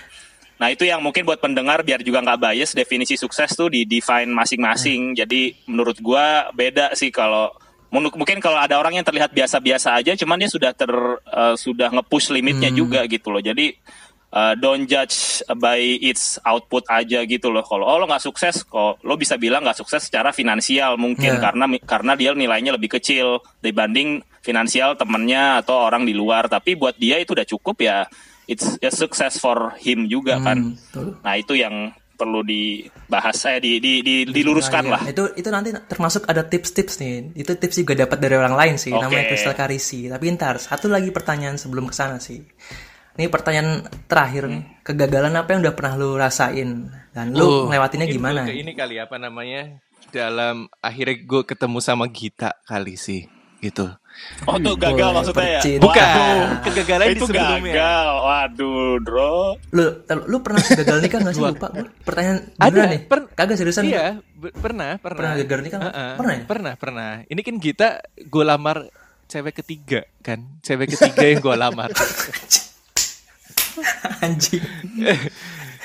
[0.60, 4.28] Nah itu yang mungkin buat pendengar biar juga nggak bias definisi sukses tuh di define
[4.28, 5.16] masing-masing.
[5.16, 7.48] Jadi menurut gua beda sih kalau
[7.90, 10.90] mungkin kalau ada orang yang terlihat biasa-biasa aja, cuman dia sudah ter
[11.26, 13.42] eh, sudah nge-push limitnya juga gitu loh.
[13.42, 13.74] Jadi
[14.30, 17.66] eh, don't judge by its output aja gitu loh.
[17.66, 21.42] Kalau oh lo nggak sukses, kok lo bisa bilang nggak sukses secara finansial mungkin Ya.
[21.42, 26.46] karena karena dia nilainya lebih kecil dibanding finansial temennya atau orang di luar.
[26.46, 28.06] Tapi buat dia itu udah cukup ya.
[28.50, 30.74] It's a success for him juga kan.
[30.74, 31.22] betul.
[31.22, 35.02] Nah itu yang perlu dibahas saya di, di, di- diluruskan Nah, lah.
[35.08, 37.32] Itu itu nanti termasuk ada tips-tips nih.
[37.34, 38.92] Itu tips juga dapat dari orang lain sih.
[38.92, 39.08] Oke.
[39.08, 40.06] Namanya Crystal Karisi.
[40.06, 42.44] Tapi ntar satu lagi pertanyaan sebelum ke sana sih.
[43.16, 44.84] Ini pertanyaan terakhir nih.
[44.84, 46.70] Kegagalan apa yang udah pernah lu rasain
[47.10, 48.42] dan lu Oh, ngelewatinnya mungkin gimana?
[48.46, 49.80] ini kali apa namanya
[50.10, 53.28] dalam akhirnya gue ketemu sama Gita kali sih
[53.60, 53.88] gitu.
[54.42, 55.52] Oh tuh gagal Boleh, maksudnya ya?
[55.54, 55.78] percin.
[55.78, 56.48] Bukan, Waduh.
[56.64, 57.74] kegagalan di itu sebelumnya.
[57.74, 58.10] gagal.
[58.20, 59.36] Waduh, bro.
[59.70, 59.84] Lu
[60.26, 61.86] lu pernah gagal nikah gak sih lupa gua?
[62.02, 63.02] Pertanyaan Ada, beneran nih.
[63.04, 63.84] per- Kagak seriusan.
[63.84, 64.06] Iya,
[64.56, 65.20] pernah, pernah.
[65.20, 65.94] Pernah gagal nikah nggak?
[65.94, 66.44] Heeh, Pernah ya?
[66.46, 67.12] Pernah, pernah.
[67.26, 68.78] Ini kan kita gue lamar
[69.26, 71.90] cewek ketiga kan, cewek ketiga yang gue lamar.
[74.20, 74.64] Anjing.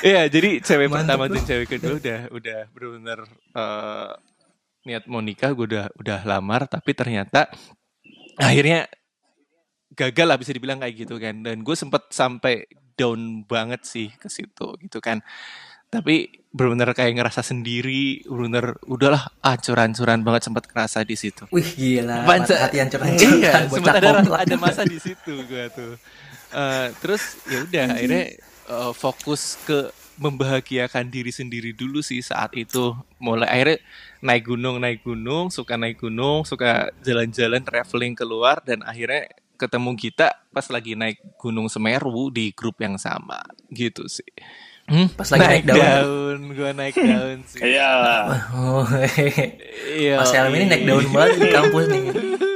[0.04, 3.18] Iya, jadi cewek Mantep pertama dan cewek kedua udah udah benar-benar
[3.56, 4.10] eh,
[4.84, 7.48] niat mau nikah, gue udah udah lamar, tapi ternyata
[8.38, 8.90] akhirnya
[9.94, 11.42] gagal lah bisa dibilang kayak gitu kan.
[11.42, 15.22] Dan gue sempet sampai down banget sih ke situ gitu kan.
[15.90, 21.46] Tapi benar-benar kayak ngerasa sendiri, benar udahlah ancur-ancuran banget sempat kerasa di situ.
[21.54, 22.26] Wih gila.
[22.26, 24.10] Mata hati hancur iya, bocah sempat ada
[24.42, 25.94] ada masa di situ gua tuh.
[26.54, 28.24] Eh, terus ya udah akhirnya
[28.70, 32.94] eh, fokus ke membahagiakan diri sendiri dulu sih saat itu.
[33.18, 33.78] Mulai akhirnya
[34.22, 40.34] naik gunung, naik gunung, suka naik gunung, suka jalan-jalan traveling keluar dan akhirnya ketemu kita
[40.50, 44.26] pas lagi naik Gunung Semeru di grup yang sama gitu sih.
[44.84, 45.80] Hmm, Pas lagi naik daun.
[45.80, 47.56] daun, gua naik daun sih.
[47.72, 48.22] Iya lah.
[48.52, 49.56] Oh, hehehe.
[49.90, 50.20] Iya.
[50.20, 52.02] Mas Helmi ini naik daun banget di kampus nih.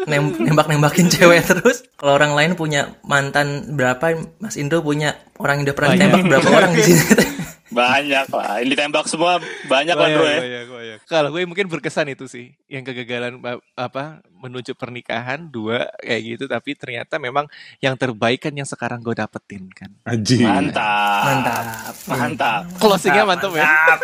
[0.04, 1.88] Nem- nembak-nembakin cewek terus.
[1.94, 6.04] Kalau orang lain punya mantan berapa, Mas Indro punya orang yang udah pernah Banyak.
[6.04, 7.02] tembak berapa orang di sini.
[7.68, 8.64] Banyak lah.
[8.64, 9.37] Ini ditembak semua
[9.68, 10.40] banyak lah bro ya.
[10.40, 10.98] Banyak, banyak.
[11.04, 16.44] Kalau gue mungkin berkesan itu sih, yang kegagalan ba- apa menuju pernikahan dua kayak gitu,
[16.48, 17.44] tapi ternyata memang
[17.78, 19.92] yang terbaik kan yang sekarang gue dapetin kan.
[20.04, 20.44] Aji.
[20.44, 21.22] Mantap.
[21.24, 21.64] Mantap.
[22.09, 22.62] Mantap.
[22.81, 23.64] Closingnya mantap ya.
[23.64, 24.00] Mantap.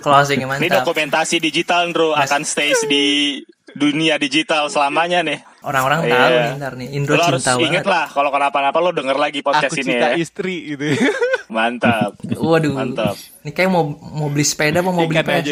[0.00, 0.82] Closing Ini mantap.
[0.82, 3.38] dokumentasi digital bro akan stays di
[3.74, 5.38] dunia digital selamanya nih.
[5.60, 6.12] Orang-orang Iya.
[6.14, 6.88] tahu nih ntar nih.
[6.92, 7.86] Indro Lo harus cinta inget banget.
[7.88, 10.16] lah kalau kenapa-napa lo denger lagi podcast Aku ini cinta ya.
[10.16, 10.84] istri gitu.
[11.46, 12.16] Mantap.
[12.34, 12.72] Waduh.
[12.72, 13.14] Mantap.
[13.40, 15.46] Ini kayak mau mau beli sepeda apa mau beli PS.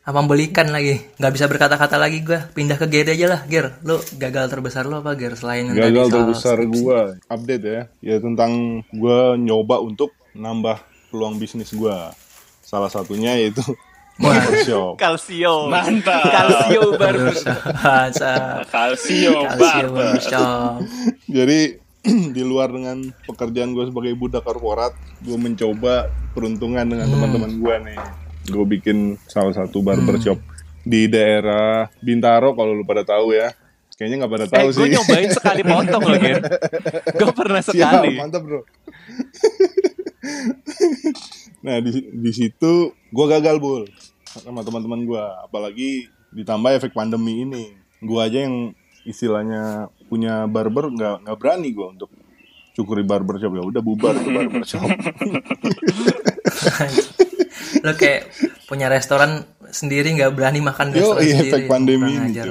[0.00, 0.98] Apa mau beli ikan lagi?
[1.16, 2.38] Nggak bisa berkata-kata lagi gue.
[2.52, 3.78] Pindah ke GD aja lah, Ger.
[3.80, 5.34] Lu gagal terbesar lu apa, Ger?
[5.34, 6.74] Selain yang tadi Gagal terbesar skripsi.
[6.76, 7.82] gua update ya.
[8.00, 8.52] Ya tentang
[8.92, 12.14] gua nyoba untuk nambah peluang bisnis gua.
[12.60, 13.62] Salah satunya yaitu
[14.16, 14.96] barbershop.
[15.02, 15.68] Kalsio.
[15.68, 16.22] Mantap.
[16.26, 17.28] Kalsio baru.
[17.74, 18.32] Bahasa
[18.66, 19.90] Kalsio Kalsio barber.
[19.92, 20.80] barbershop.
[21.26, 21.60] Jadi
[22.36, 27.98] di luar dengan pekerjaan gue sebagai budak korporat, gue mencoba peruntungan dengan teman-teman gue nih.
[28.46, 30.38] Gue bikin salah satu barbershop
[30.80, 33.50] di daerah Bintaro kalau lu pada tahu ya.
[33.96, 34.92] Kayaknya nggak pada Eh, tahu gue sih.
[34.92, 36.36] nyobain sekali potong loh, Gen.
[37.16, 38.10] Gue pernah Siap, sekali.
[38.14, 38.60] mantap bro.
[41.64, 43.88] nah di di situ gue gagal bul
[44.40, 47.72] sama teman-teman gue, apalagi ditambah efek pandemi ini.
[48.00, 52.10] Gue aja yang istilahnya punya barber nggak nggak berani gue untuk
[52.76, 54.84] cukuri barbershop ya udah bubar ke barbershop.
[57.86, 58.28] Lu kayak
[58.68, 61.50] punya restoran sendiri nggak berani makan Yo, restoran iya, sendiri.
[61.54, 62.46] efek pandemi ini, ajar.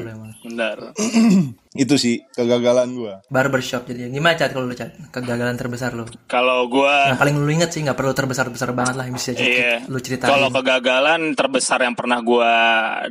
[0.55, 0.95] Benar.
[1.83, 3.13] Itu sih kegagalan gue.
[3.27, 7.51] Barbershop jadi gimana cat kalau lu cat kegagalan terbesar lu Kalau gua yang paling lu
[7.51, 9.75] inget sih nggak perlu terbesar besar banget lah yang bisa jadi Iya.
[9.91, 12.53] lu ceritain Kalau kegagalan terbesar yang pernah gua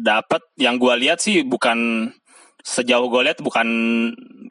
[0.00, 2.08] dapat, yang gua lihat sih bukan
[2.64, 3.68] sejauh gue lihat bukan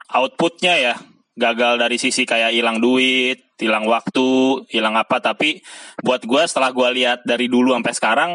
[0.06, 0.94] outputnya ya.
[1.34, 5.18] Gagal dari sisi kayak hilang duit, hilang waktu, hilang apa.
[5.18, 5.58] Tapi
[5.98, 8.30] buat gua setelah gua lihat dari dulu sampai sekarang,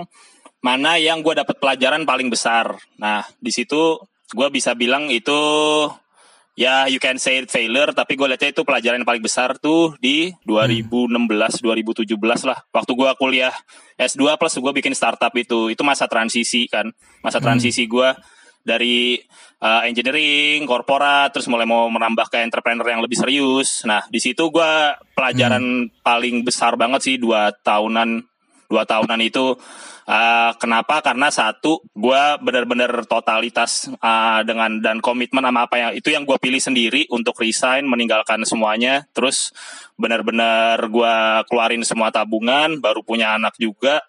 [0.59, 2.75] mana yang gua dapat pelajaran paling besar.
[2.99, 3.95] Nah di situ
[4.33, 5.39] gua bisa bilang itu
[6.59, 9.95] ya you can say it failure tapi gue lihatnya itu pelajaran yang paling besar tuh
[10.03, 11.15] di 2016
[11.63, 12.03] 2017
[12.43, 12.59] lah.
[12.75, 13.55] Waktu gue kuliah
[13.95, 15.71] S2 plus gue bikin startup itu.
[15.71, 16.91] Itu masa transisi kan.
[17.23, 18.11] Masa transisi gue
[18.59, 19.15] dari
[19.63, 23.87] uh, engineering, korporat, terus mulai mau menambah ke entrepreneur yang lebih serius.
[23.87, 24.71] Nah, di situ gue
[25.15, 28.28] pelajaran paling besar banget sih dua tahunan,
[28.69, 29.57] dua tahunan itu.
[30.09, 31.05] Uh, kenapa?
[31.05, 36.33] Karena satu, gue benar-benar totalitas uh, dengan dan komitmen sama apa yang itu yang gue
[36.41, 39.05] pilih sendiri untuk resign, meninggalkan semuanya.
[39.13, 39.53] Terus
[40.01, 44.01] benar-benar gue keluarin semua tabungan, baru punya anak juga.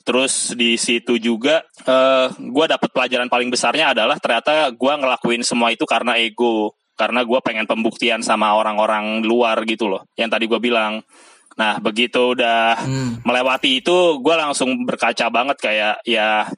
[0.00, 5.68] Terus di situ juga uh, gue dapet pelajaran paling besarnya adalah ternyata gue ngelakuin semua
[5.76, 10.08] itu karena ego, karena gue pengen pembuktian sama orang-orang luar gitu loh.
[10.16, 11.04] Yang tadi gue bilang.
[11.54, 13.26] Nah begitu udah hmm.
[13.26, 16.48] melewati itu, gue langsung berkaca banget kayak ya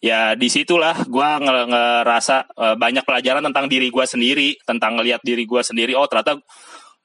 [0.00, 5.44] ya di situlah gue ngerasa uh, banyak pelajaran tentang diri gue sendiri, tentang ngelihat diri
[5.44, 5.92] gue sendiri.
[5.94, 6.40] Oh ternyata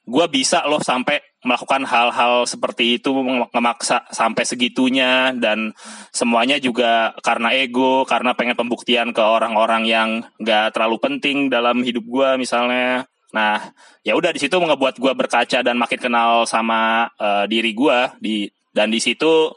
[0.06, 3.10] gue bisa loh sampai melakukan hal-hal seperti itu
[3.50, 5.74] memaksa sampai segitunya dan
[6.14, 12.06] semuanya juga karena ego karena pengen pembuktian ke orang-orang yang gak terlalu penting dalam hidup
[12.06, 13.74] gue misalnya nah
[14.06, 18.46] ya udah di situ ngebuat gue berkaca dan makin kenal sama uh, diri gue di
[18.70, 19.50] dan di situ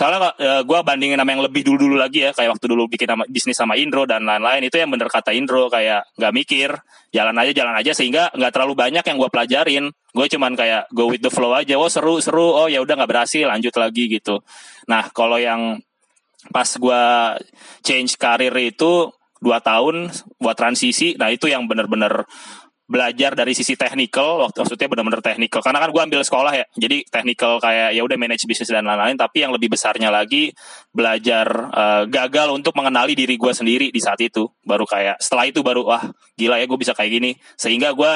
[0.00, 2.88] soalnya uh, eh, gue bandingin sama yang lebih dulu dulu lagi ya kayak waktu dulu
[2.88, 6.72] bikin nama, bisnis sama Indro dan lain-lain itu yang bener kata Indro kayak nggak mikir
[7.12, 9.84] jalan aja jalan aja sehingga nggak terlalu banyak yang gue pelajarin.
[10.16, 13.10] Gue cuman kayak go with the flow aja oh seru seru oh ya udah nggak
[13.12, 14.40] berhasil lanjut lagi gitu.
[14.88, 15.76] Nah kalau yang
[16.48, 17.02] pas gue
[17.84, 20.08] change karir itu dua tahun
[20.40, 22.24] buat transisi nah itu yang bener-bener
[22.90, 25.62] belajar dari sisi technical waktu maksudnya benar-benar technical.
[25.62, 29.14] Karena kan gue ambil sekolah ya jadi technical kayak ya udah manage bisnis dan lain-lain
[29.14, 30.50] tapi yang lebih besarnya lagi
[30.90, 34.50] belajar uh, gagal untuk mengenali diri gue sendiri di saat itu.
[34.66, 36.02] Baru kayak setelah itu baru wah
[36.34, 37.30] gila ya gue bisa kayak gini.
[37.54, 38.12] Sehingga gue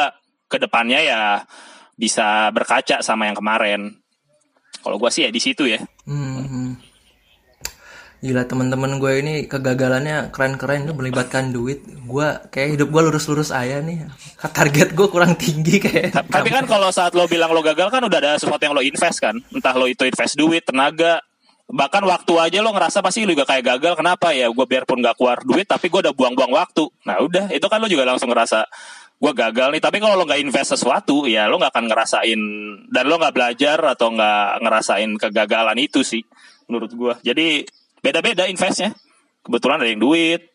[0.50, 1.22] ke depannya ya
[1.94, 3.94] bisa berkaca sama yang kemarin.
[4.82, 5.78] Kalau gue sih ya di situ ya.
[6.04, 6.76] Hmm.
[8.24, 11.84] Gila teman-teman gue ini kegagalannya keren-keren itu melibatkan duit.
[12.08, 14.08] Gue kayak hidup gue lurus-lurus aja nih.
[14.40, 16.32] Target gue kurang tinggi kayak.
[16.32, 19.20] Tapi kan kalau saat lo bilang lo gagal kan udah ada sesuatu yang lo invest
[19.20, 19.36] kan.
[19.52, 21.20] Entah lo itu invest duit, tenaga,
[21.68, 23.92] bahkan waktu aja lo ngerasa pasti lo juga kayak gagal.
[24.00, 24.48] Kenapa ya?
[24.48, 26.88] Gue biarpun gak keluar duit tapi gue udah buang-buang waktu.
[27.04, 28.64] Nah udah itu kan lo juga langsung ngerasa
[29.20, 32.40] gue gagal nih tapi kalau lo nggak invest sesuatu ya lo nggak akan ngerasain
[32.90, 36.20] dan lo nggak belajar atau nggak ngerasain kegagalan itu sih
[36.68, 37.64] menurut gue jadi
[38.04, 38.92] beda-beda investnya.
[39.40, 40.52] Kebetulan ada yang duit.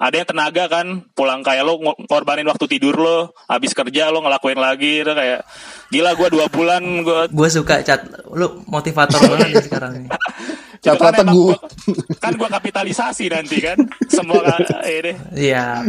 [0.00, 1.76] Ada yang tenaga kan pulang kayak lo
[2.08, 5.44] ngorbanin waktu tidur lo habis kerja lo ngelakuin lagi itu kayak
[5.92, 10.08] gila gue dua bulan gue gue suka cat lo motivator banget sekarang ini
[10.80, 11.52] cat kan teguh
[12.16, 13.76] kan gue kapitalisasi nanti kan
[14.08, 15.12] semua kan, ini.
[15.36, 15.84] Iya.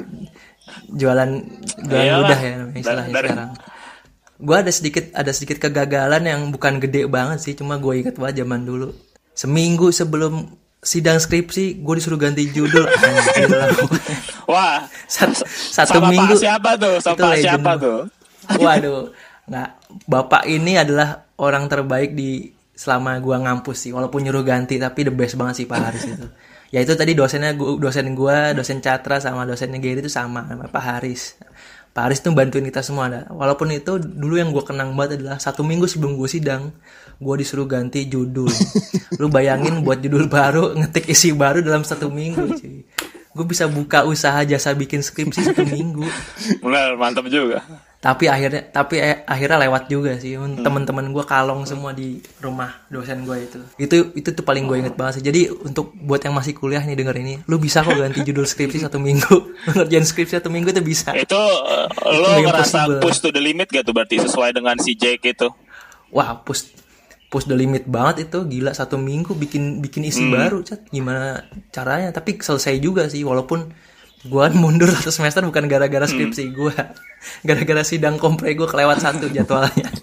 [0.91, 1.29] Jualan
[1.87, 2.19] jualan Iyalah.
[2.19, 3.51] mudah ya istilahnya dari, sekarang.
[4.41, 8.43] Gue ada sedikit ada sedikit kegagalan yang bukan gede banget sih cuma gue ingat banget
[8.43, 8.91] zaman dulu.
[9.31, 12.89] Seminggu sebelum sidang skripsi gue disuruh ganti judul.
[14.51, 14.89] Wah.
[15.05, 16.33] Satu, satu sama minggu.
[16.33, 16.95] pak siapa tuh?
[16.97, 17.99] Sama pak siapa tuh?
[18.57, 19.13] Waduh.
[19.45, 19.69] Nggak
[20.09, 23.91] bapak ini adalah orang terbaik di selama gue ngampus sih.
[23.93, 26.27] Walaupun nyuruh ganti tapi the best banget sih pak Haris itu.
[26.71, 30.71] Ya itu tadi dosennya gua, dosen gue dosen Catra sama dosennya Gary itu sama sama
[30.71, 31.35] Pak Haris.
[31.91, 33.11] Pak Haris tuh bantuin kita semua.
[33.11, 33.27] Ada.
[33.27, 36.71] Walaupun itu dulu yang gue kenang banget adalah satu minggu sebelum gue sidang,
[37.21, 38.49] gue disuruh ganti judul.
[39.21, 42.81] Lu bayangin buat judul baru, ngetik isi baru dalam satu minggu, cuy.
[43.31, 46.03] Gue bisa buka usaha jasa bikin skripsi satu minggu.
[46.65, 47.61] Benar, mantap juga
[48.01, 50.65] tapi akhirnya tapi eh, akhirnya lewat juga sih hmm.
[50.65, 54.97] teman-teman gue kalong semua di rumah dosen gue itu itu itu tuh paling gue inget
[54.97, 58.25] banget sih jadi untuk buat yang masih kuliah nih denger ini lu bisa kok ganti
[58.25, 61.37] judul skripsi satu minggu ngerjain skripsi satu minggu tuh bisa itu
[62.09, 63.01] lo ngerasa possible.
[63.05, 65.53] push to the limit gak tuh berarti sesuai dengan si Jake itu
[66.09, 66.73] wah push
[67.31, 70.35] push the limit banget itu gila satu minggu bikin bikin isi hmm.
[70.35, 72.11] baru cat gimana caranya?
[72.11, 73.71] Tapi selesai juga sih walaupun
[74.27, 76.11] gue mundur satu semester bukan gara-gara hmm.
[76.11, 76.53] skripsi hmm.
[76.53, 76.75] gue
[77.47, 79.87] gara-gara sidang kompre gue kelewat satu jadwalnya.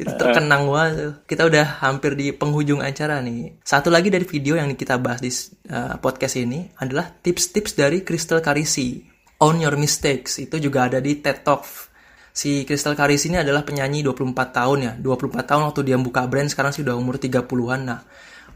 [0.00, 3.60] Itu terkenang banget kita udah hampir di penghujung acara nih.
[3.60, 5.28] Satu lagi dari video yang kita bahas di
[5.68, 9.04] uh, podcast ini adalah tips-tips dari Crystal Carisi.
[9.42, 10.38] Own Your Mistakes.
[10.38, 11.91] Itu juga ada di TED Talk
[12.32, 14.92] si Crystal Carisi ini adalah penyanyi 24 tahun ya.
[14.96, 18.00] 24 tahun waktu dia buka brand sekarang sih udah umur 30-an nah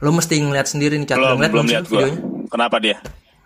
[0.00, 2.20] lo mesti ngeliat sendiri nih cat belum, ngeliat belum lihat videonya?
[2.52, 2.96] Kenapa dia?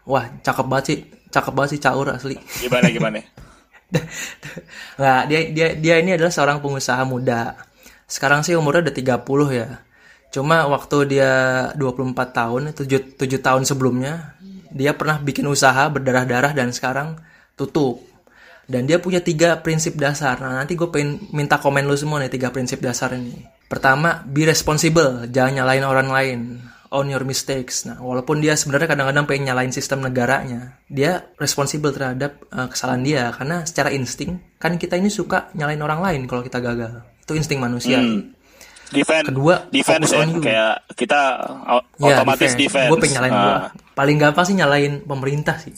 [0.07, 0.99] Wah cakep banget sih.
[1.31, 2.37] Cakep banget sih caur asli.
[2.59, 3.23] Gimana gimana?
[4.99, 7.55] Nggak dia dia dia ini adalah seorang pengusaha muda.
[8.11, 9.69] Sekarang sih umurnya udah 30 ya.
[10.31, 11.31] Cuma waktu dia
[11.79, 14.35] 24 tahun 7, 7 tahun sebelumnya
[14.71, 17.19] dia pernah bikin usaha berdarah-darah dan sekarang
[17.59, 18.10] tutup
[18.71, 20.39] dan dia punya tiga prinsip dasar.
[20.39, 23.43] Nah nanti gue pengen minta komen lu semua nih tiga prinsip dasar ini.
[23.67, 25.27] Pertama be responsible.
[25.27, 26.41] Jangan nyalain orang lain.
[26.91, 27.87] On your mistakes.
[27.87, 33.23] Nah walaupun dia sebenarnya kadang-kadang pengen nyalain sistem negaranya dia responsible terhadap uh, kesalahan dia.
[33.35, 37.03] Karena secara insting kan kita ini suka nyalain orang lain kalau kita gagal.
[37.27, 37.99] Itu insting manusia.
[37.99, 38.39] Hmm.
[38.91, 40.21] Defend, Kedua, defense focus ya.
[40.21, 40.43] on you.
[40.43, 41.21] Kayak kita
[41.97, 42.91] Ya, otomatis defense.
[42.91, 43.41] gue pengen nyalain Ah.
[43.41, 43.57] gua.
[43.93, 45.77] paling gampang sih nyalain pemerintah sih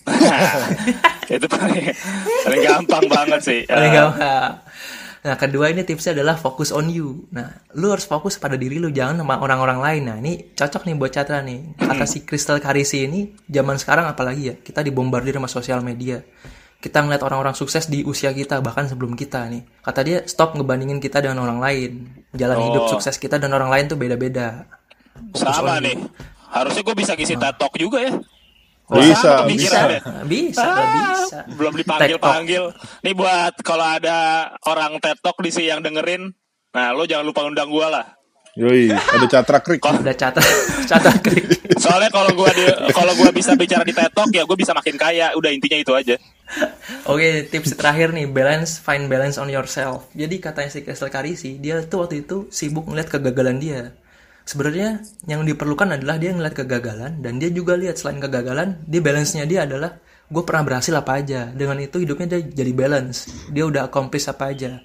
[1.33, 1.91] itu paling,
[2.47, 3.61] paling gampang banget sih.
[3.69, 3.97] paling Ah.
[3.99, 4.53] gampang
[5.23, 7.31] Nah, kedua ini tipsnya adalah fokus on you.
[7.31, 10.03] Nah, lu harus fokus pada diri lu, jangan sama orang-orang lain.
[10.03, 11.79] Nah, ini cocok nih buat Catra nih.
[11.79, 16.19] Kata si Crystal Karisi ini, zaman sekarang apalagi ya, kita dibombardir sama sosial media.
[16.83, 19.63] Kita ngeliat orang-orang sukses di usia kita, bahkan sebelum kita nih.
[19.87, 22.11] Kata dia, stop ngebandingin kita dengan orang lain.
[22.35, 22.65] Jalan Oh.
[22.67, 24.67] hidup sukses kita dan orang lain tuh beda-beda.
[25.39, 25.95] Sama nih.
[26.51, 28.13] Harusnya gue bisa ngisi TED Talk juga ya.
[28.93, 29.81] Bisa, Bisa,
[30.27, 31.39] bisa, Ah, bisa.
[31.55, 32.65] Belum dipanggil-panggil.
[33.01, 36.29] Nih buat kalau ada orang TED Talk di sini yang dengerin,
[36.75, 38.07] nah lo jangan lupa undang gua lah.
[38.53, 39.81] Yoi, ada Catra Krik.
[39.81, 40.45] Udah catat,
[40.91, 41.73] catat klik.
[41.81, 45.33] Soalnya kalau gua di, kalau gua bisa bicara di Talk ya gue bisa makin kaya.
[45.33, 46.21] Udah intinya itu aja.
[47.13, 50.05] Oke, tips terakhir nih, balance, find balance on yourself.
[50.13, 53.97] Jadi katanya si Crystal Karisi, dia tuh waktu itu sibuk ngeliat kegagalan dia.
[54.45, 59.49] Sebenarnya yang diperlukan adalah dia ngeliat kegagalan dan dia juga lihat selain kegagalan, dia balance-nya
[59.49, 59.97] dia adalah
[60.29, 61.49] gue pernah berhasil apa aja.
[61.57, 63.49] Dengan itu hidupnya dia jadi balance.
[63.49, 64.85] Dia udah accomplish apa aja.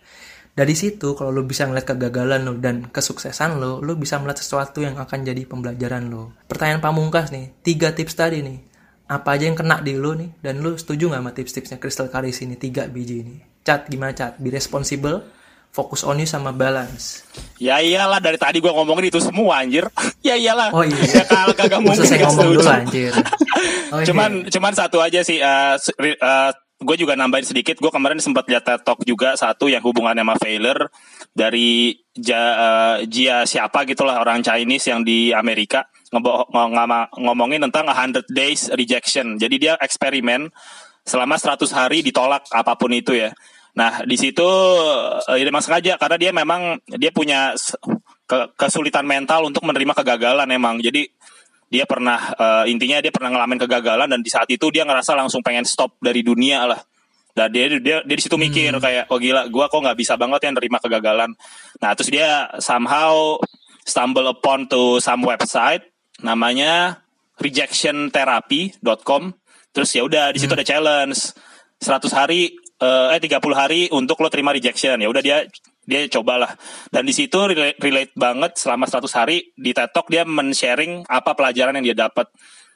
[0.58, 4.82] Dari situ kalau lu bisa ngeliat kegagalan lo dan kesuksesan lo, lu bisa melihat sesuatu
[4.82, 6.34] yang akan jadi pembelajaran lo.
[6.50, 8.58] Pertanyaan pamungkas nih, tiga tips tadi nih.
[9.06, 12.42] Apa aja yang kena di lu nih dan lu setuju nggak sama tips-tipsnya Crystal Karis
[12.42, 13.38] ini tiga biji ini?
[13.62, 14.42] Cat gimana cat?
[14.42, 15.22] Be responsible,
[15.70, 17.22] fokus on you sama balance.
[17.62, 19.86] Ya iyalah dari tadi gua ngomongin itu semua anjir.
[20.26, 20.74] ya iyalah.
[20.74, 21.22] Oh iya.
[21.22, 23.14] Ya kalau kagak mungkin Selesai gak ngomong dulu anjir.
[23.88, 24.12] Oh, iya.
[24.12, 25.40] cuman cuman satu aja sih
[26.78, 30.94] gue juga nambahin sedikit gue kemarin sempat lihat Talk juga satu yang hubungannya sama failure
[31.34, 36.48] dari ja, eh, Jia siapa gitulah orang Chinese yang di Amerika ngebo-
[37.18, 39.42] ngomongin tentang 100 days rejection.
[39.42, 40.54] Jadi dia eksperimen
[41.02, 43.34] selama 100 hari ditolak apa pun itu ya.
[43.74, 44.46] Nah di situ
[45.34, 47.58] eh, memang sengaja karena dia memang dia punya
[48.30, 50.78] ke- kesulitan mental untuk menerima kegagalan emang.
[50.78, 51.10] Jadi
[51.68, 55.44] dia pernah eh, intinya dia pernah ngalamin kegagalan dan di saat itu dia ngerasa langsung
[55.44, 56.80] pengen stop dari dunia lah.
[57.38, 60.48] Dan dia dia dia di situ mikir kayak oh gila gua kok nggak bisa banget
[60.48, 61.38] ya nerima kegagalan.
[61.84, 63.38] Nah terus dia somehow
[63.86, 65.86] stumble upon to some website
[66.26, 67.06] namanya
[67.38, 69.38] rejectiontherapy.com
[69.70, 71.36] terus ya udah di situ ada challenge.
[71.78, 74.98] 100 hari eh eh, 30 hari untuk lo terima rejection.
[74.98, 75.46] Ya udah dia
[75.88, 76.52] dia cobalah.
[76.92, 81.32] Dan di situ relate, relate banget selama 100 hari di TED Talk dia men-sharing apa
[81.32, 82.28] pelajaran yang dia dapat.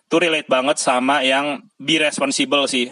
[0.07, 2.87] Itu relate banget sama yang be responsible sih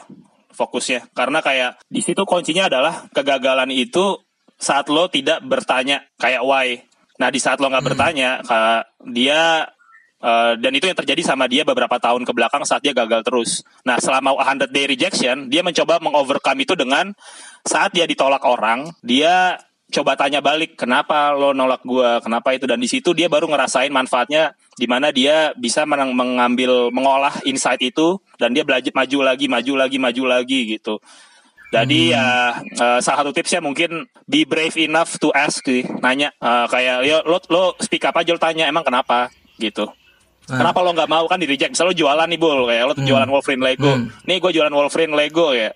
[0.52, 1.16] fokusnya.
[1.16, 4.20] Karena kayak di situ kuncinya adalah kegagalan itu
[4.60, 6.76] saat lo tidak bertanya kayak why.
[7.24, 9.72] Nah di saat lo nggak bertanya kayak dia
[10.20, 13.64] Uh, dan itu yang terjadi sama dia beberapa tahun ke belakang saat dia gagal terus.
[13.88, 17.16] Nah, selama 100 day rejection, dia mencoba mengovercome itu dengan
[17.64, 19.56] saat dia ditolak orang, dia
[19.90, 23.90] coba tanya balik, kenapa lo nolak gua, kenapa itu dan di situ dia baru ngerasain
[23.90, 29.46] manfaatnya di mana dia bisa menang, mengambil mengolah insight itu dan dia belajar maju lagi,
[29.50, 31.02] maju lagi, maju lagi gitu.
[31.70, 36.66] Jadi ya eh, salah satu tipsnya mungkin be brave enough to ask sih, nanya Eh,
[36.72, 39.86] kayak yo lo lo speak up aja lo tanya emang kenapa gitu.
[40.50, 40.66] Nah.
[40.66, 41.78] Kenapa lo nggak mau kan di reject?
[41.78, 43.92] Misalnya lo jualan nih bol, kayak lo jualan Wolverine Lego.
[43.94, 44.10] Hmm.
[44.26, 45.70] Nih gue jualan Wolverine Lego ya.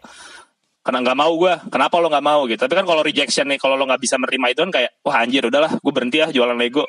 [0.83, 2.59] Karena nggak mau gue, kenapa lo nggak mau gitu?
[2.59, 5.47] Tapi kan kalau rejection nih, kalau lo nggak bisa menerima itu kan kayak, wah anjir
[5.47, 6.83] udahlah, gue berhenti ya jualan Lego.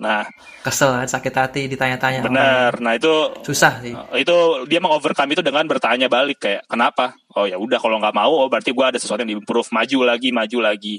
[0.00, 0.24] Nah,
[0.64, 2.24] Kesel kan, sakit hati ditanya-tanya.
[2.24, 2.72] benar.
[2.80, 3.10] Nah itu
[3.44, 3.92] Susah sih.
[4.16, 7.12] itu dia mengovercome itu dengan bertanya balik kayak kenapa?
[7.36, 10.32] Oh ya udah kalau nggak mau, oh berarti gue ada sesuatu yang diimprove, maju lagi,
[10.32, 10.96] maju lagi.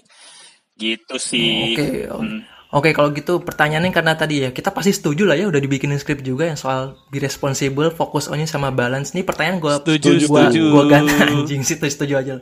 [0.78, 1.74] Gitu sih.
[1.74, 2.20] Oke, oke.
[2.20, 2.42] Hmm.
[2.72, 6.24] Oke, kalau gitu pertanyaannya karena tadi ya kita pasti setuju lah ya udah dibikinin skrip
[6.24, 9.12] juga yang soal be responsible, fokus onnya sama balance.
[9.12, 10.62] Nih pertanyaan gue Setuju, gua, setuju.
[10.72, 12.34] gua ganti anjing situ setuju aja.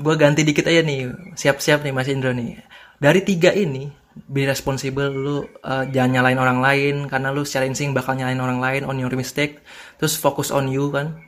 [0.00, 1.12] Gue ganti dikit aja nih.
[1.36, 2.56] Siap-siap nih Mas Indro nih.
[2.96, 7.92] Dari tiga ini be responsible lu uh, jangan nyalain orang lain karena lu secara insting
[7.92, 9.60] bakal nyalain orang lain on your mistake.
[10.00, 11.20] Terus fokus on you kan.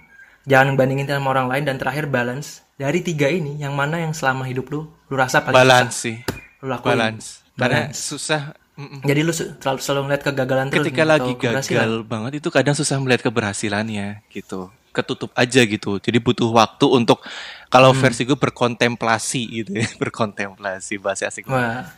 [0.49, 2.65] Jangan bandingin sama orang lain dan terakhir balance.
[2.81, 6.17] Dari tiga ini yang mana yang selama hidup lu lu rasa paling balance sih
[6.61, 6.93] Lu lakuin.
[6.93, 9.01] balance karena susah mm-mm.
[9.03, 13.01] Jadi lu selalu selalu ngeliat kegagalan terus ketika nih, lagi gagal banget itu kadang susah
[13.01, 14.69] melihat keberhasilannya gitu.
[14.93, 15.97] Ketutup aja gitu.
[15.97, 17.21] Jadi butuh waktu untuk
[17.69, 18.01] kalau Hmm.
[18.01, 19.89] versi gue berkontemplasi gitu ya.
[20.01, 21.89] Berkontemplasi bahasa asing Wah,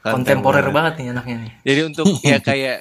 [0.00, 0.62] Kontemporer.
[0.62, 0.70] kontemporer.
[0.70, 1.52] banget nih anaknya nih.
[1.62, 2.78] jadi untuk ya kayak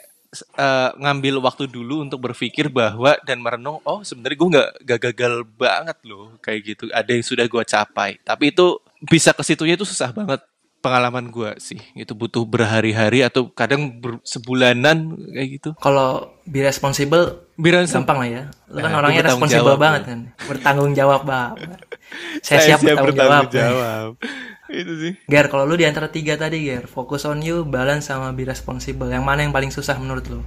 [0.53, 5.33] uh, ngambil waktu dulu untuk berpikir bahwa dan merenung oh sebenarnya gue nggak gak gagal
[5.57, 6.83] banget loh kayak gitu.
[6.89, 8.17] Ada yang sudah gue capai.
[8.21, 10.41] Tapi itu bisa ke situnya itu susah banget
[10.87, 11.83] pengalaman gue sih.
[11.91, 15.69] Itu butuh berhari-hari atau kadang ber, sebulanan kayak gitu.
[15.83, 18.43] Kalau be responsible be gampang lah ya.
[18.71, 20.19] Lu kan nah, orangnya responsibel banget kan.
[20.47, 21.83] Bertanggung jawab banget
[22.45, 24.09] saya, saya siap, siap bertanggung, jawab, jawab.
[24.81, 25.13] itu sih.
[25.27, 29.11] Ger kalau lu di antara tiga tadi Ger fokus on you balance sama be responsible.
[29.11, 30.39] Yang mana yang paling susah menurut lu?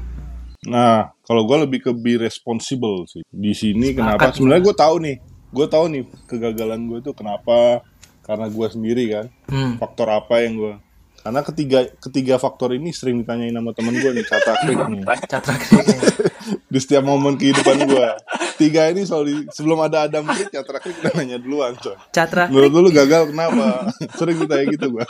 [0.69, 3.21] Nah kalau gue lebih ke be responsible sih.
[3.29, 4.33] Di sini kenapa?
[4.33, 5.17] sebenarnya gue tahu nih.
[5.51, 7.83] Gue tahu nih kegagalan gue itu kenapa
[8.31, 9.27] karena gue sendiri kan.
[9.51, 9.75] Hmm.
[9.83, 10.75] faktor apa yang gue
[11.21, 15.03] karena ketiga ketiga faktor ini sering ditanyain sama temen gue nih catra krik nih.
[15.33, 15.87] Catra krik
[16.73, 18.09] di setiap momen kehidupan gue
[18.57, 21.93] tiga ini selalu sebelum ada Adam krik catra krik udah nanya duluan coy.
[22.09, 23.93] Catra menurut lu gagal kenapa?
[24.19, 25.05] Sering ditanya gitu gue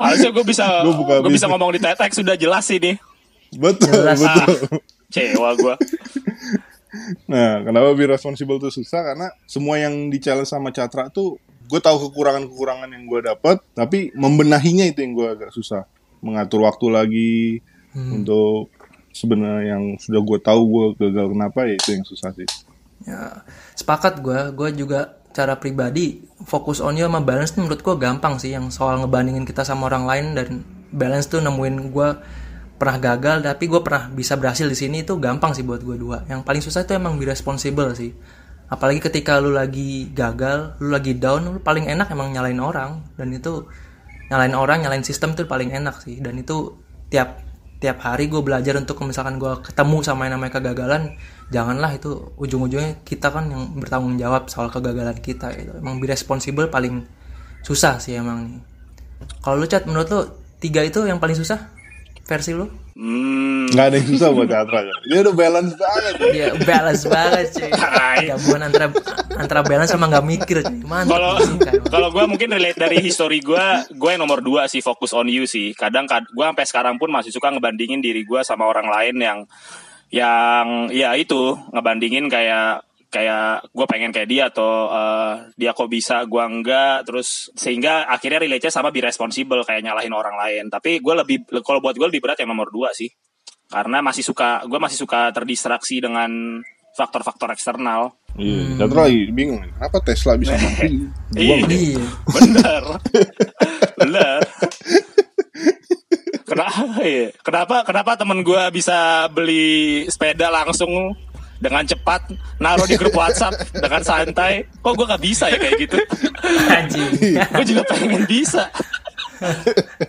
[0.00, 0.64] harusnya gue bisa
[1.22, 2.98] gue bisa ngomong di tetek sudah jelas sih nih.
[3.54, 4.18] Betul jelas.
[4.18, 4.34] betul.
[4.34, 4.46] Ah,
[5.14, 5.74] cewa gue
[7.30, 9.14] Nah, kenapa be responsible itu susah?
[9.14, 11.38] Karena semua yang di challenge sama Catra tuh
[11.70, 15.86] gue tahu kekurangan-kekurangan yang gue dapat, tapi membenahinya itu yang gue agak susah.
[16.18, 17.34] Mengatur waktu lagi
[17.94, 18.10] hmm.
[18.22, 18.74] untuk
[19.14, 22.48] sebenarnya yang sudah gue tahu gue gagal kenapa ya itu yang susah sih.
[23.06, 23.46] Ya,
[23.78, 24.38] sepakat gue.
[24.52, 28.66] Gue juga cara pribadi fokus on you sama balance tuh menurut gue gampang sih yang
[28.74, 30.48] soal ngebandingin kita sama orang lain dan
[30.90, 32.08] balance tuh nemuin gue
[32.80, 36.24] pernah gagal tapi gue pernah bisa berhasil di sini itu gampang sih buat gue dua.
[36.24, 38.16] Yang paling susah itu emang be responsible sih.
[38.72, 43.04] Apalagi ketika lu lagi gagal lu lagi down lu paling enak emang nyalain orang.
[43.20, 43.68] Dan itu
[44.32, 46.24] nyalain orang nyalain sistem itu paling enak sih.
[46.24, 46.80] Dan itu
[47.12, 47.44] tiap
[47.84, 51.16] tiap hari gue belajar untuk misalkan gue ketemu sama yang namanya kegagalan
[51.48, 56.68] janganlah itu ujung-ujungnya kita kan yang bertanggung jawab soal kegagalan kita itu emang be responsible
[56.68, 57.08] paling
[57.64, 58.60] susah sih emang nih.
[59.44, 60.20] Kalau lu cat menurut lu
[60.60, 61.79] tiga itu yang paling susah
[62.30, 62.70] versi lu?
[62.94, 63.66] Hmm.
[63.74, 64.94] Gak ada yang susah buat Catra ya.
[65.10, 66.14] Dia udah balance banget.
[66.30, 67.70] Iya, balance banget sih.
[68.30, 68.86] Gabungan antara
[69.34, 70.62] antara balance sama gak mikir.
[70.86, 71.42] Kalau
[71.90, 75.42] kalau gue mungkin relate dari history gue, gue yang nomor dua sih fokus on you
[75.50, 75.74] sih.
[75.74, 79.38] Kadang gue sampai sekarang pun masih suka ngebandingin diri gue sama orang lain yang
[80.10, 86.22] yang ya itu ngebandingin kayak kayak gue pengen kayak dia atau uh, dia kok bisa
[86.30, 91.14] gue enggak terus sehingga akhirnya relate sama be responsible kayak nyalahin orang lain tapi gue
[91.18, 93.10] lebih kalau buat gue lebih berat yang nomor dua sih
[93.66, 96.62] karena masih suka gue masih suka terdistraksi dengan
[96.94, 98.94] faktor-faktor eksternal Iya, hmm.
[98.94, 101.02] lagi bingung kenapa Tesla bisa mati?
[101.34, 101.98] iya,
[102.30, 102.82] bener,
[103.98, 104.38] bener.
[106.46, 107.02] kenapa?
[107.02, 107.34] Iya.
[107.42, 107.76] Kenapa?
[107.82, 111.10] Kenapa temen gue bisa beli sepeda langsung
[111.60, 114.64] dengan cepat naruh di grup WhatsApp dengan santai.
[114.80, 115.96] Kok gue gak bisa ya kayak gitu?
[116.72, 117.10] Anjing.
[117.36, 118.72] gue juga pengen bisa.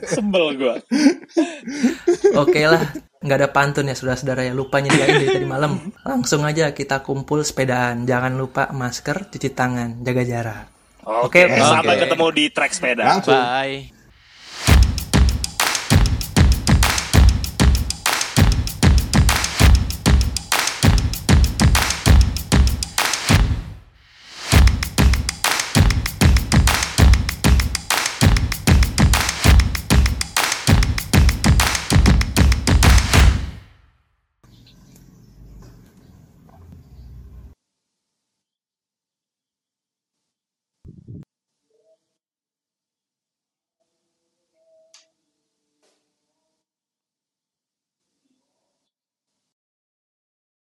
[0.07, 0.75] Sebel gue.
[2.35, 2.83] Oke lah,
[3.23, 5.91] nggak ada pantun ya saudara-saudara ya lupa nyediain dari tadi malam.
[6.03, 8.03] Langsung aja kita kumpul sepedaan.
[8.03, 10.65] Jangan lupa masker, cuci tangan, jaga jarak.
[11.01, 11.63] Oke, okay, okay.
[11.65, 13.03] sampai ketemu di trek sepeda.
[13.25, 14.00] Bye.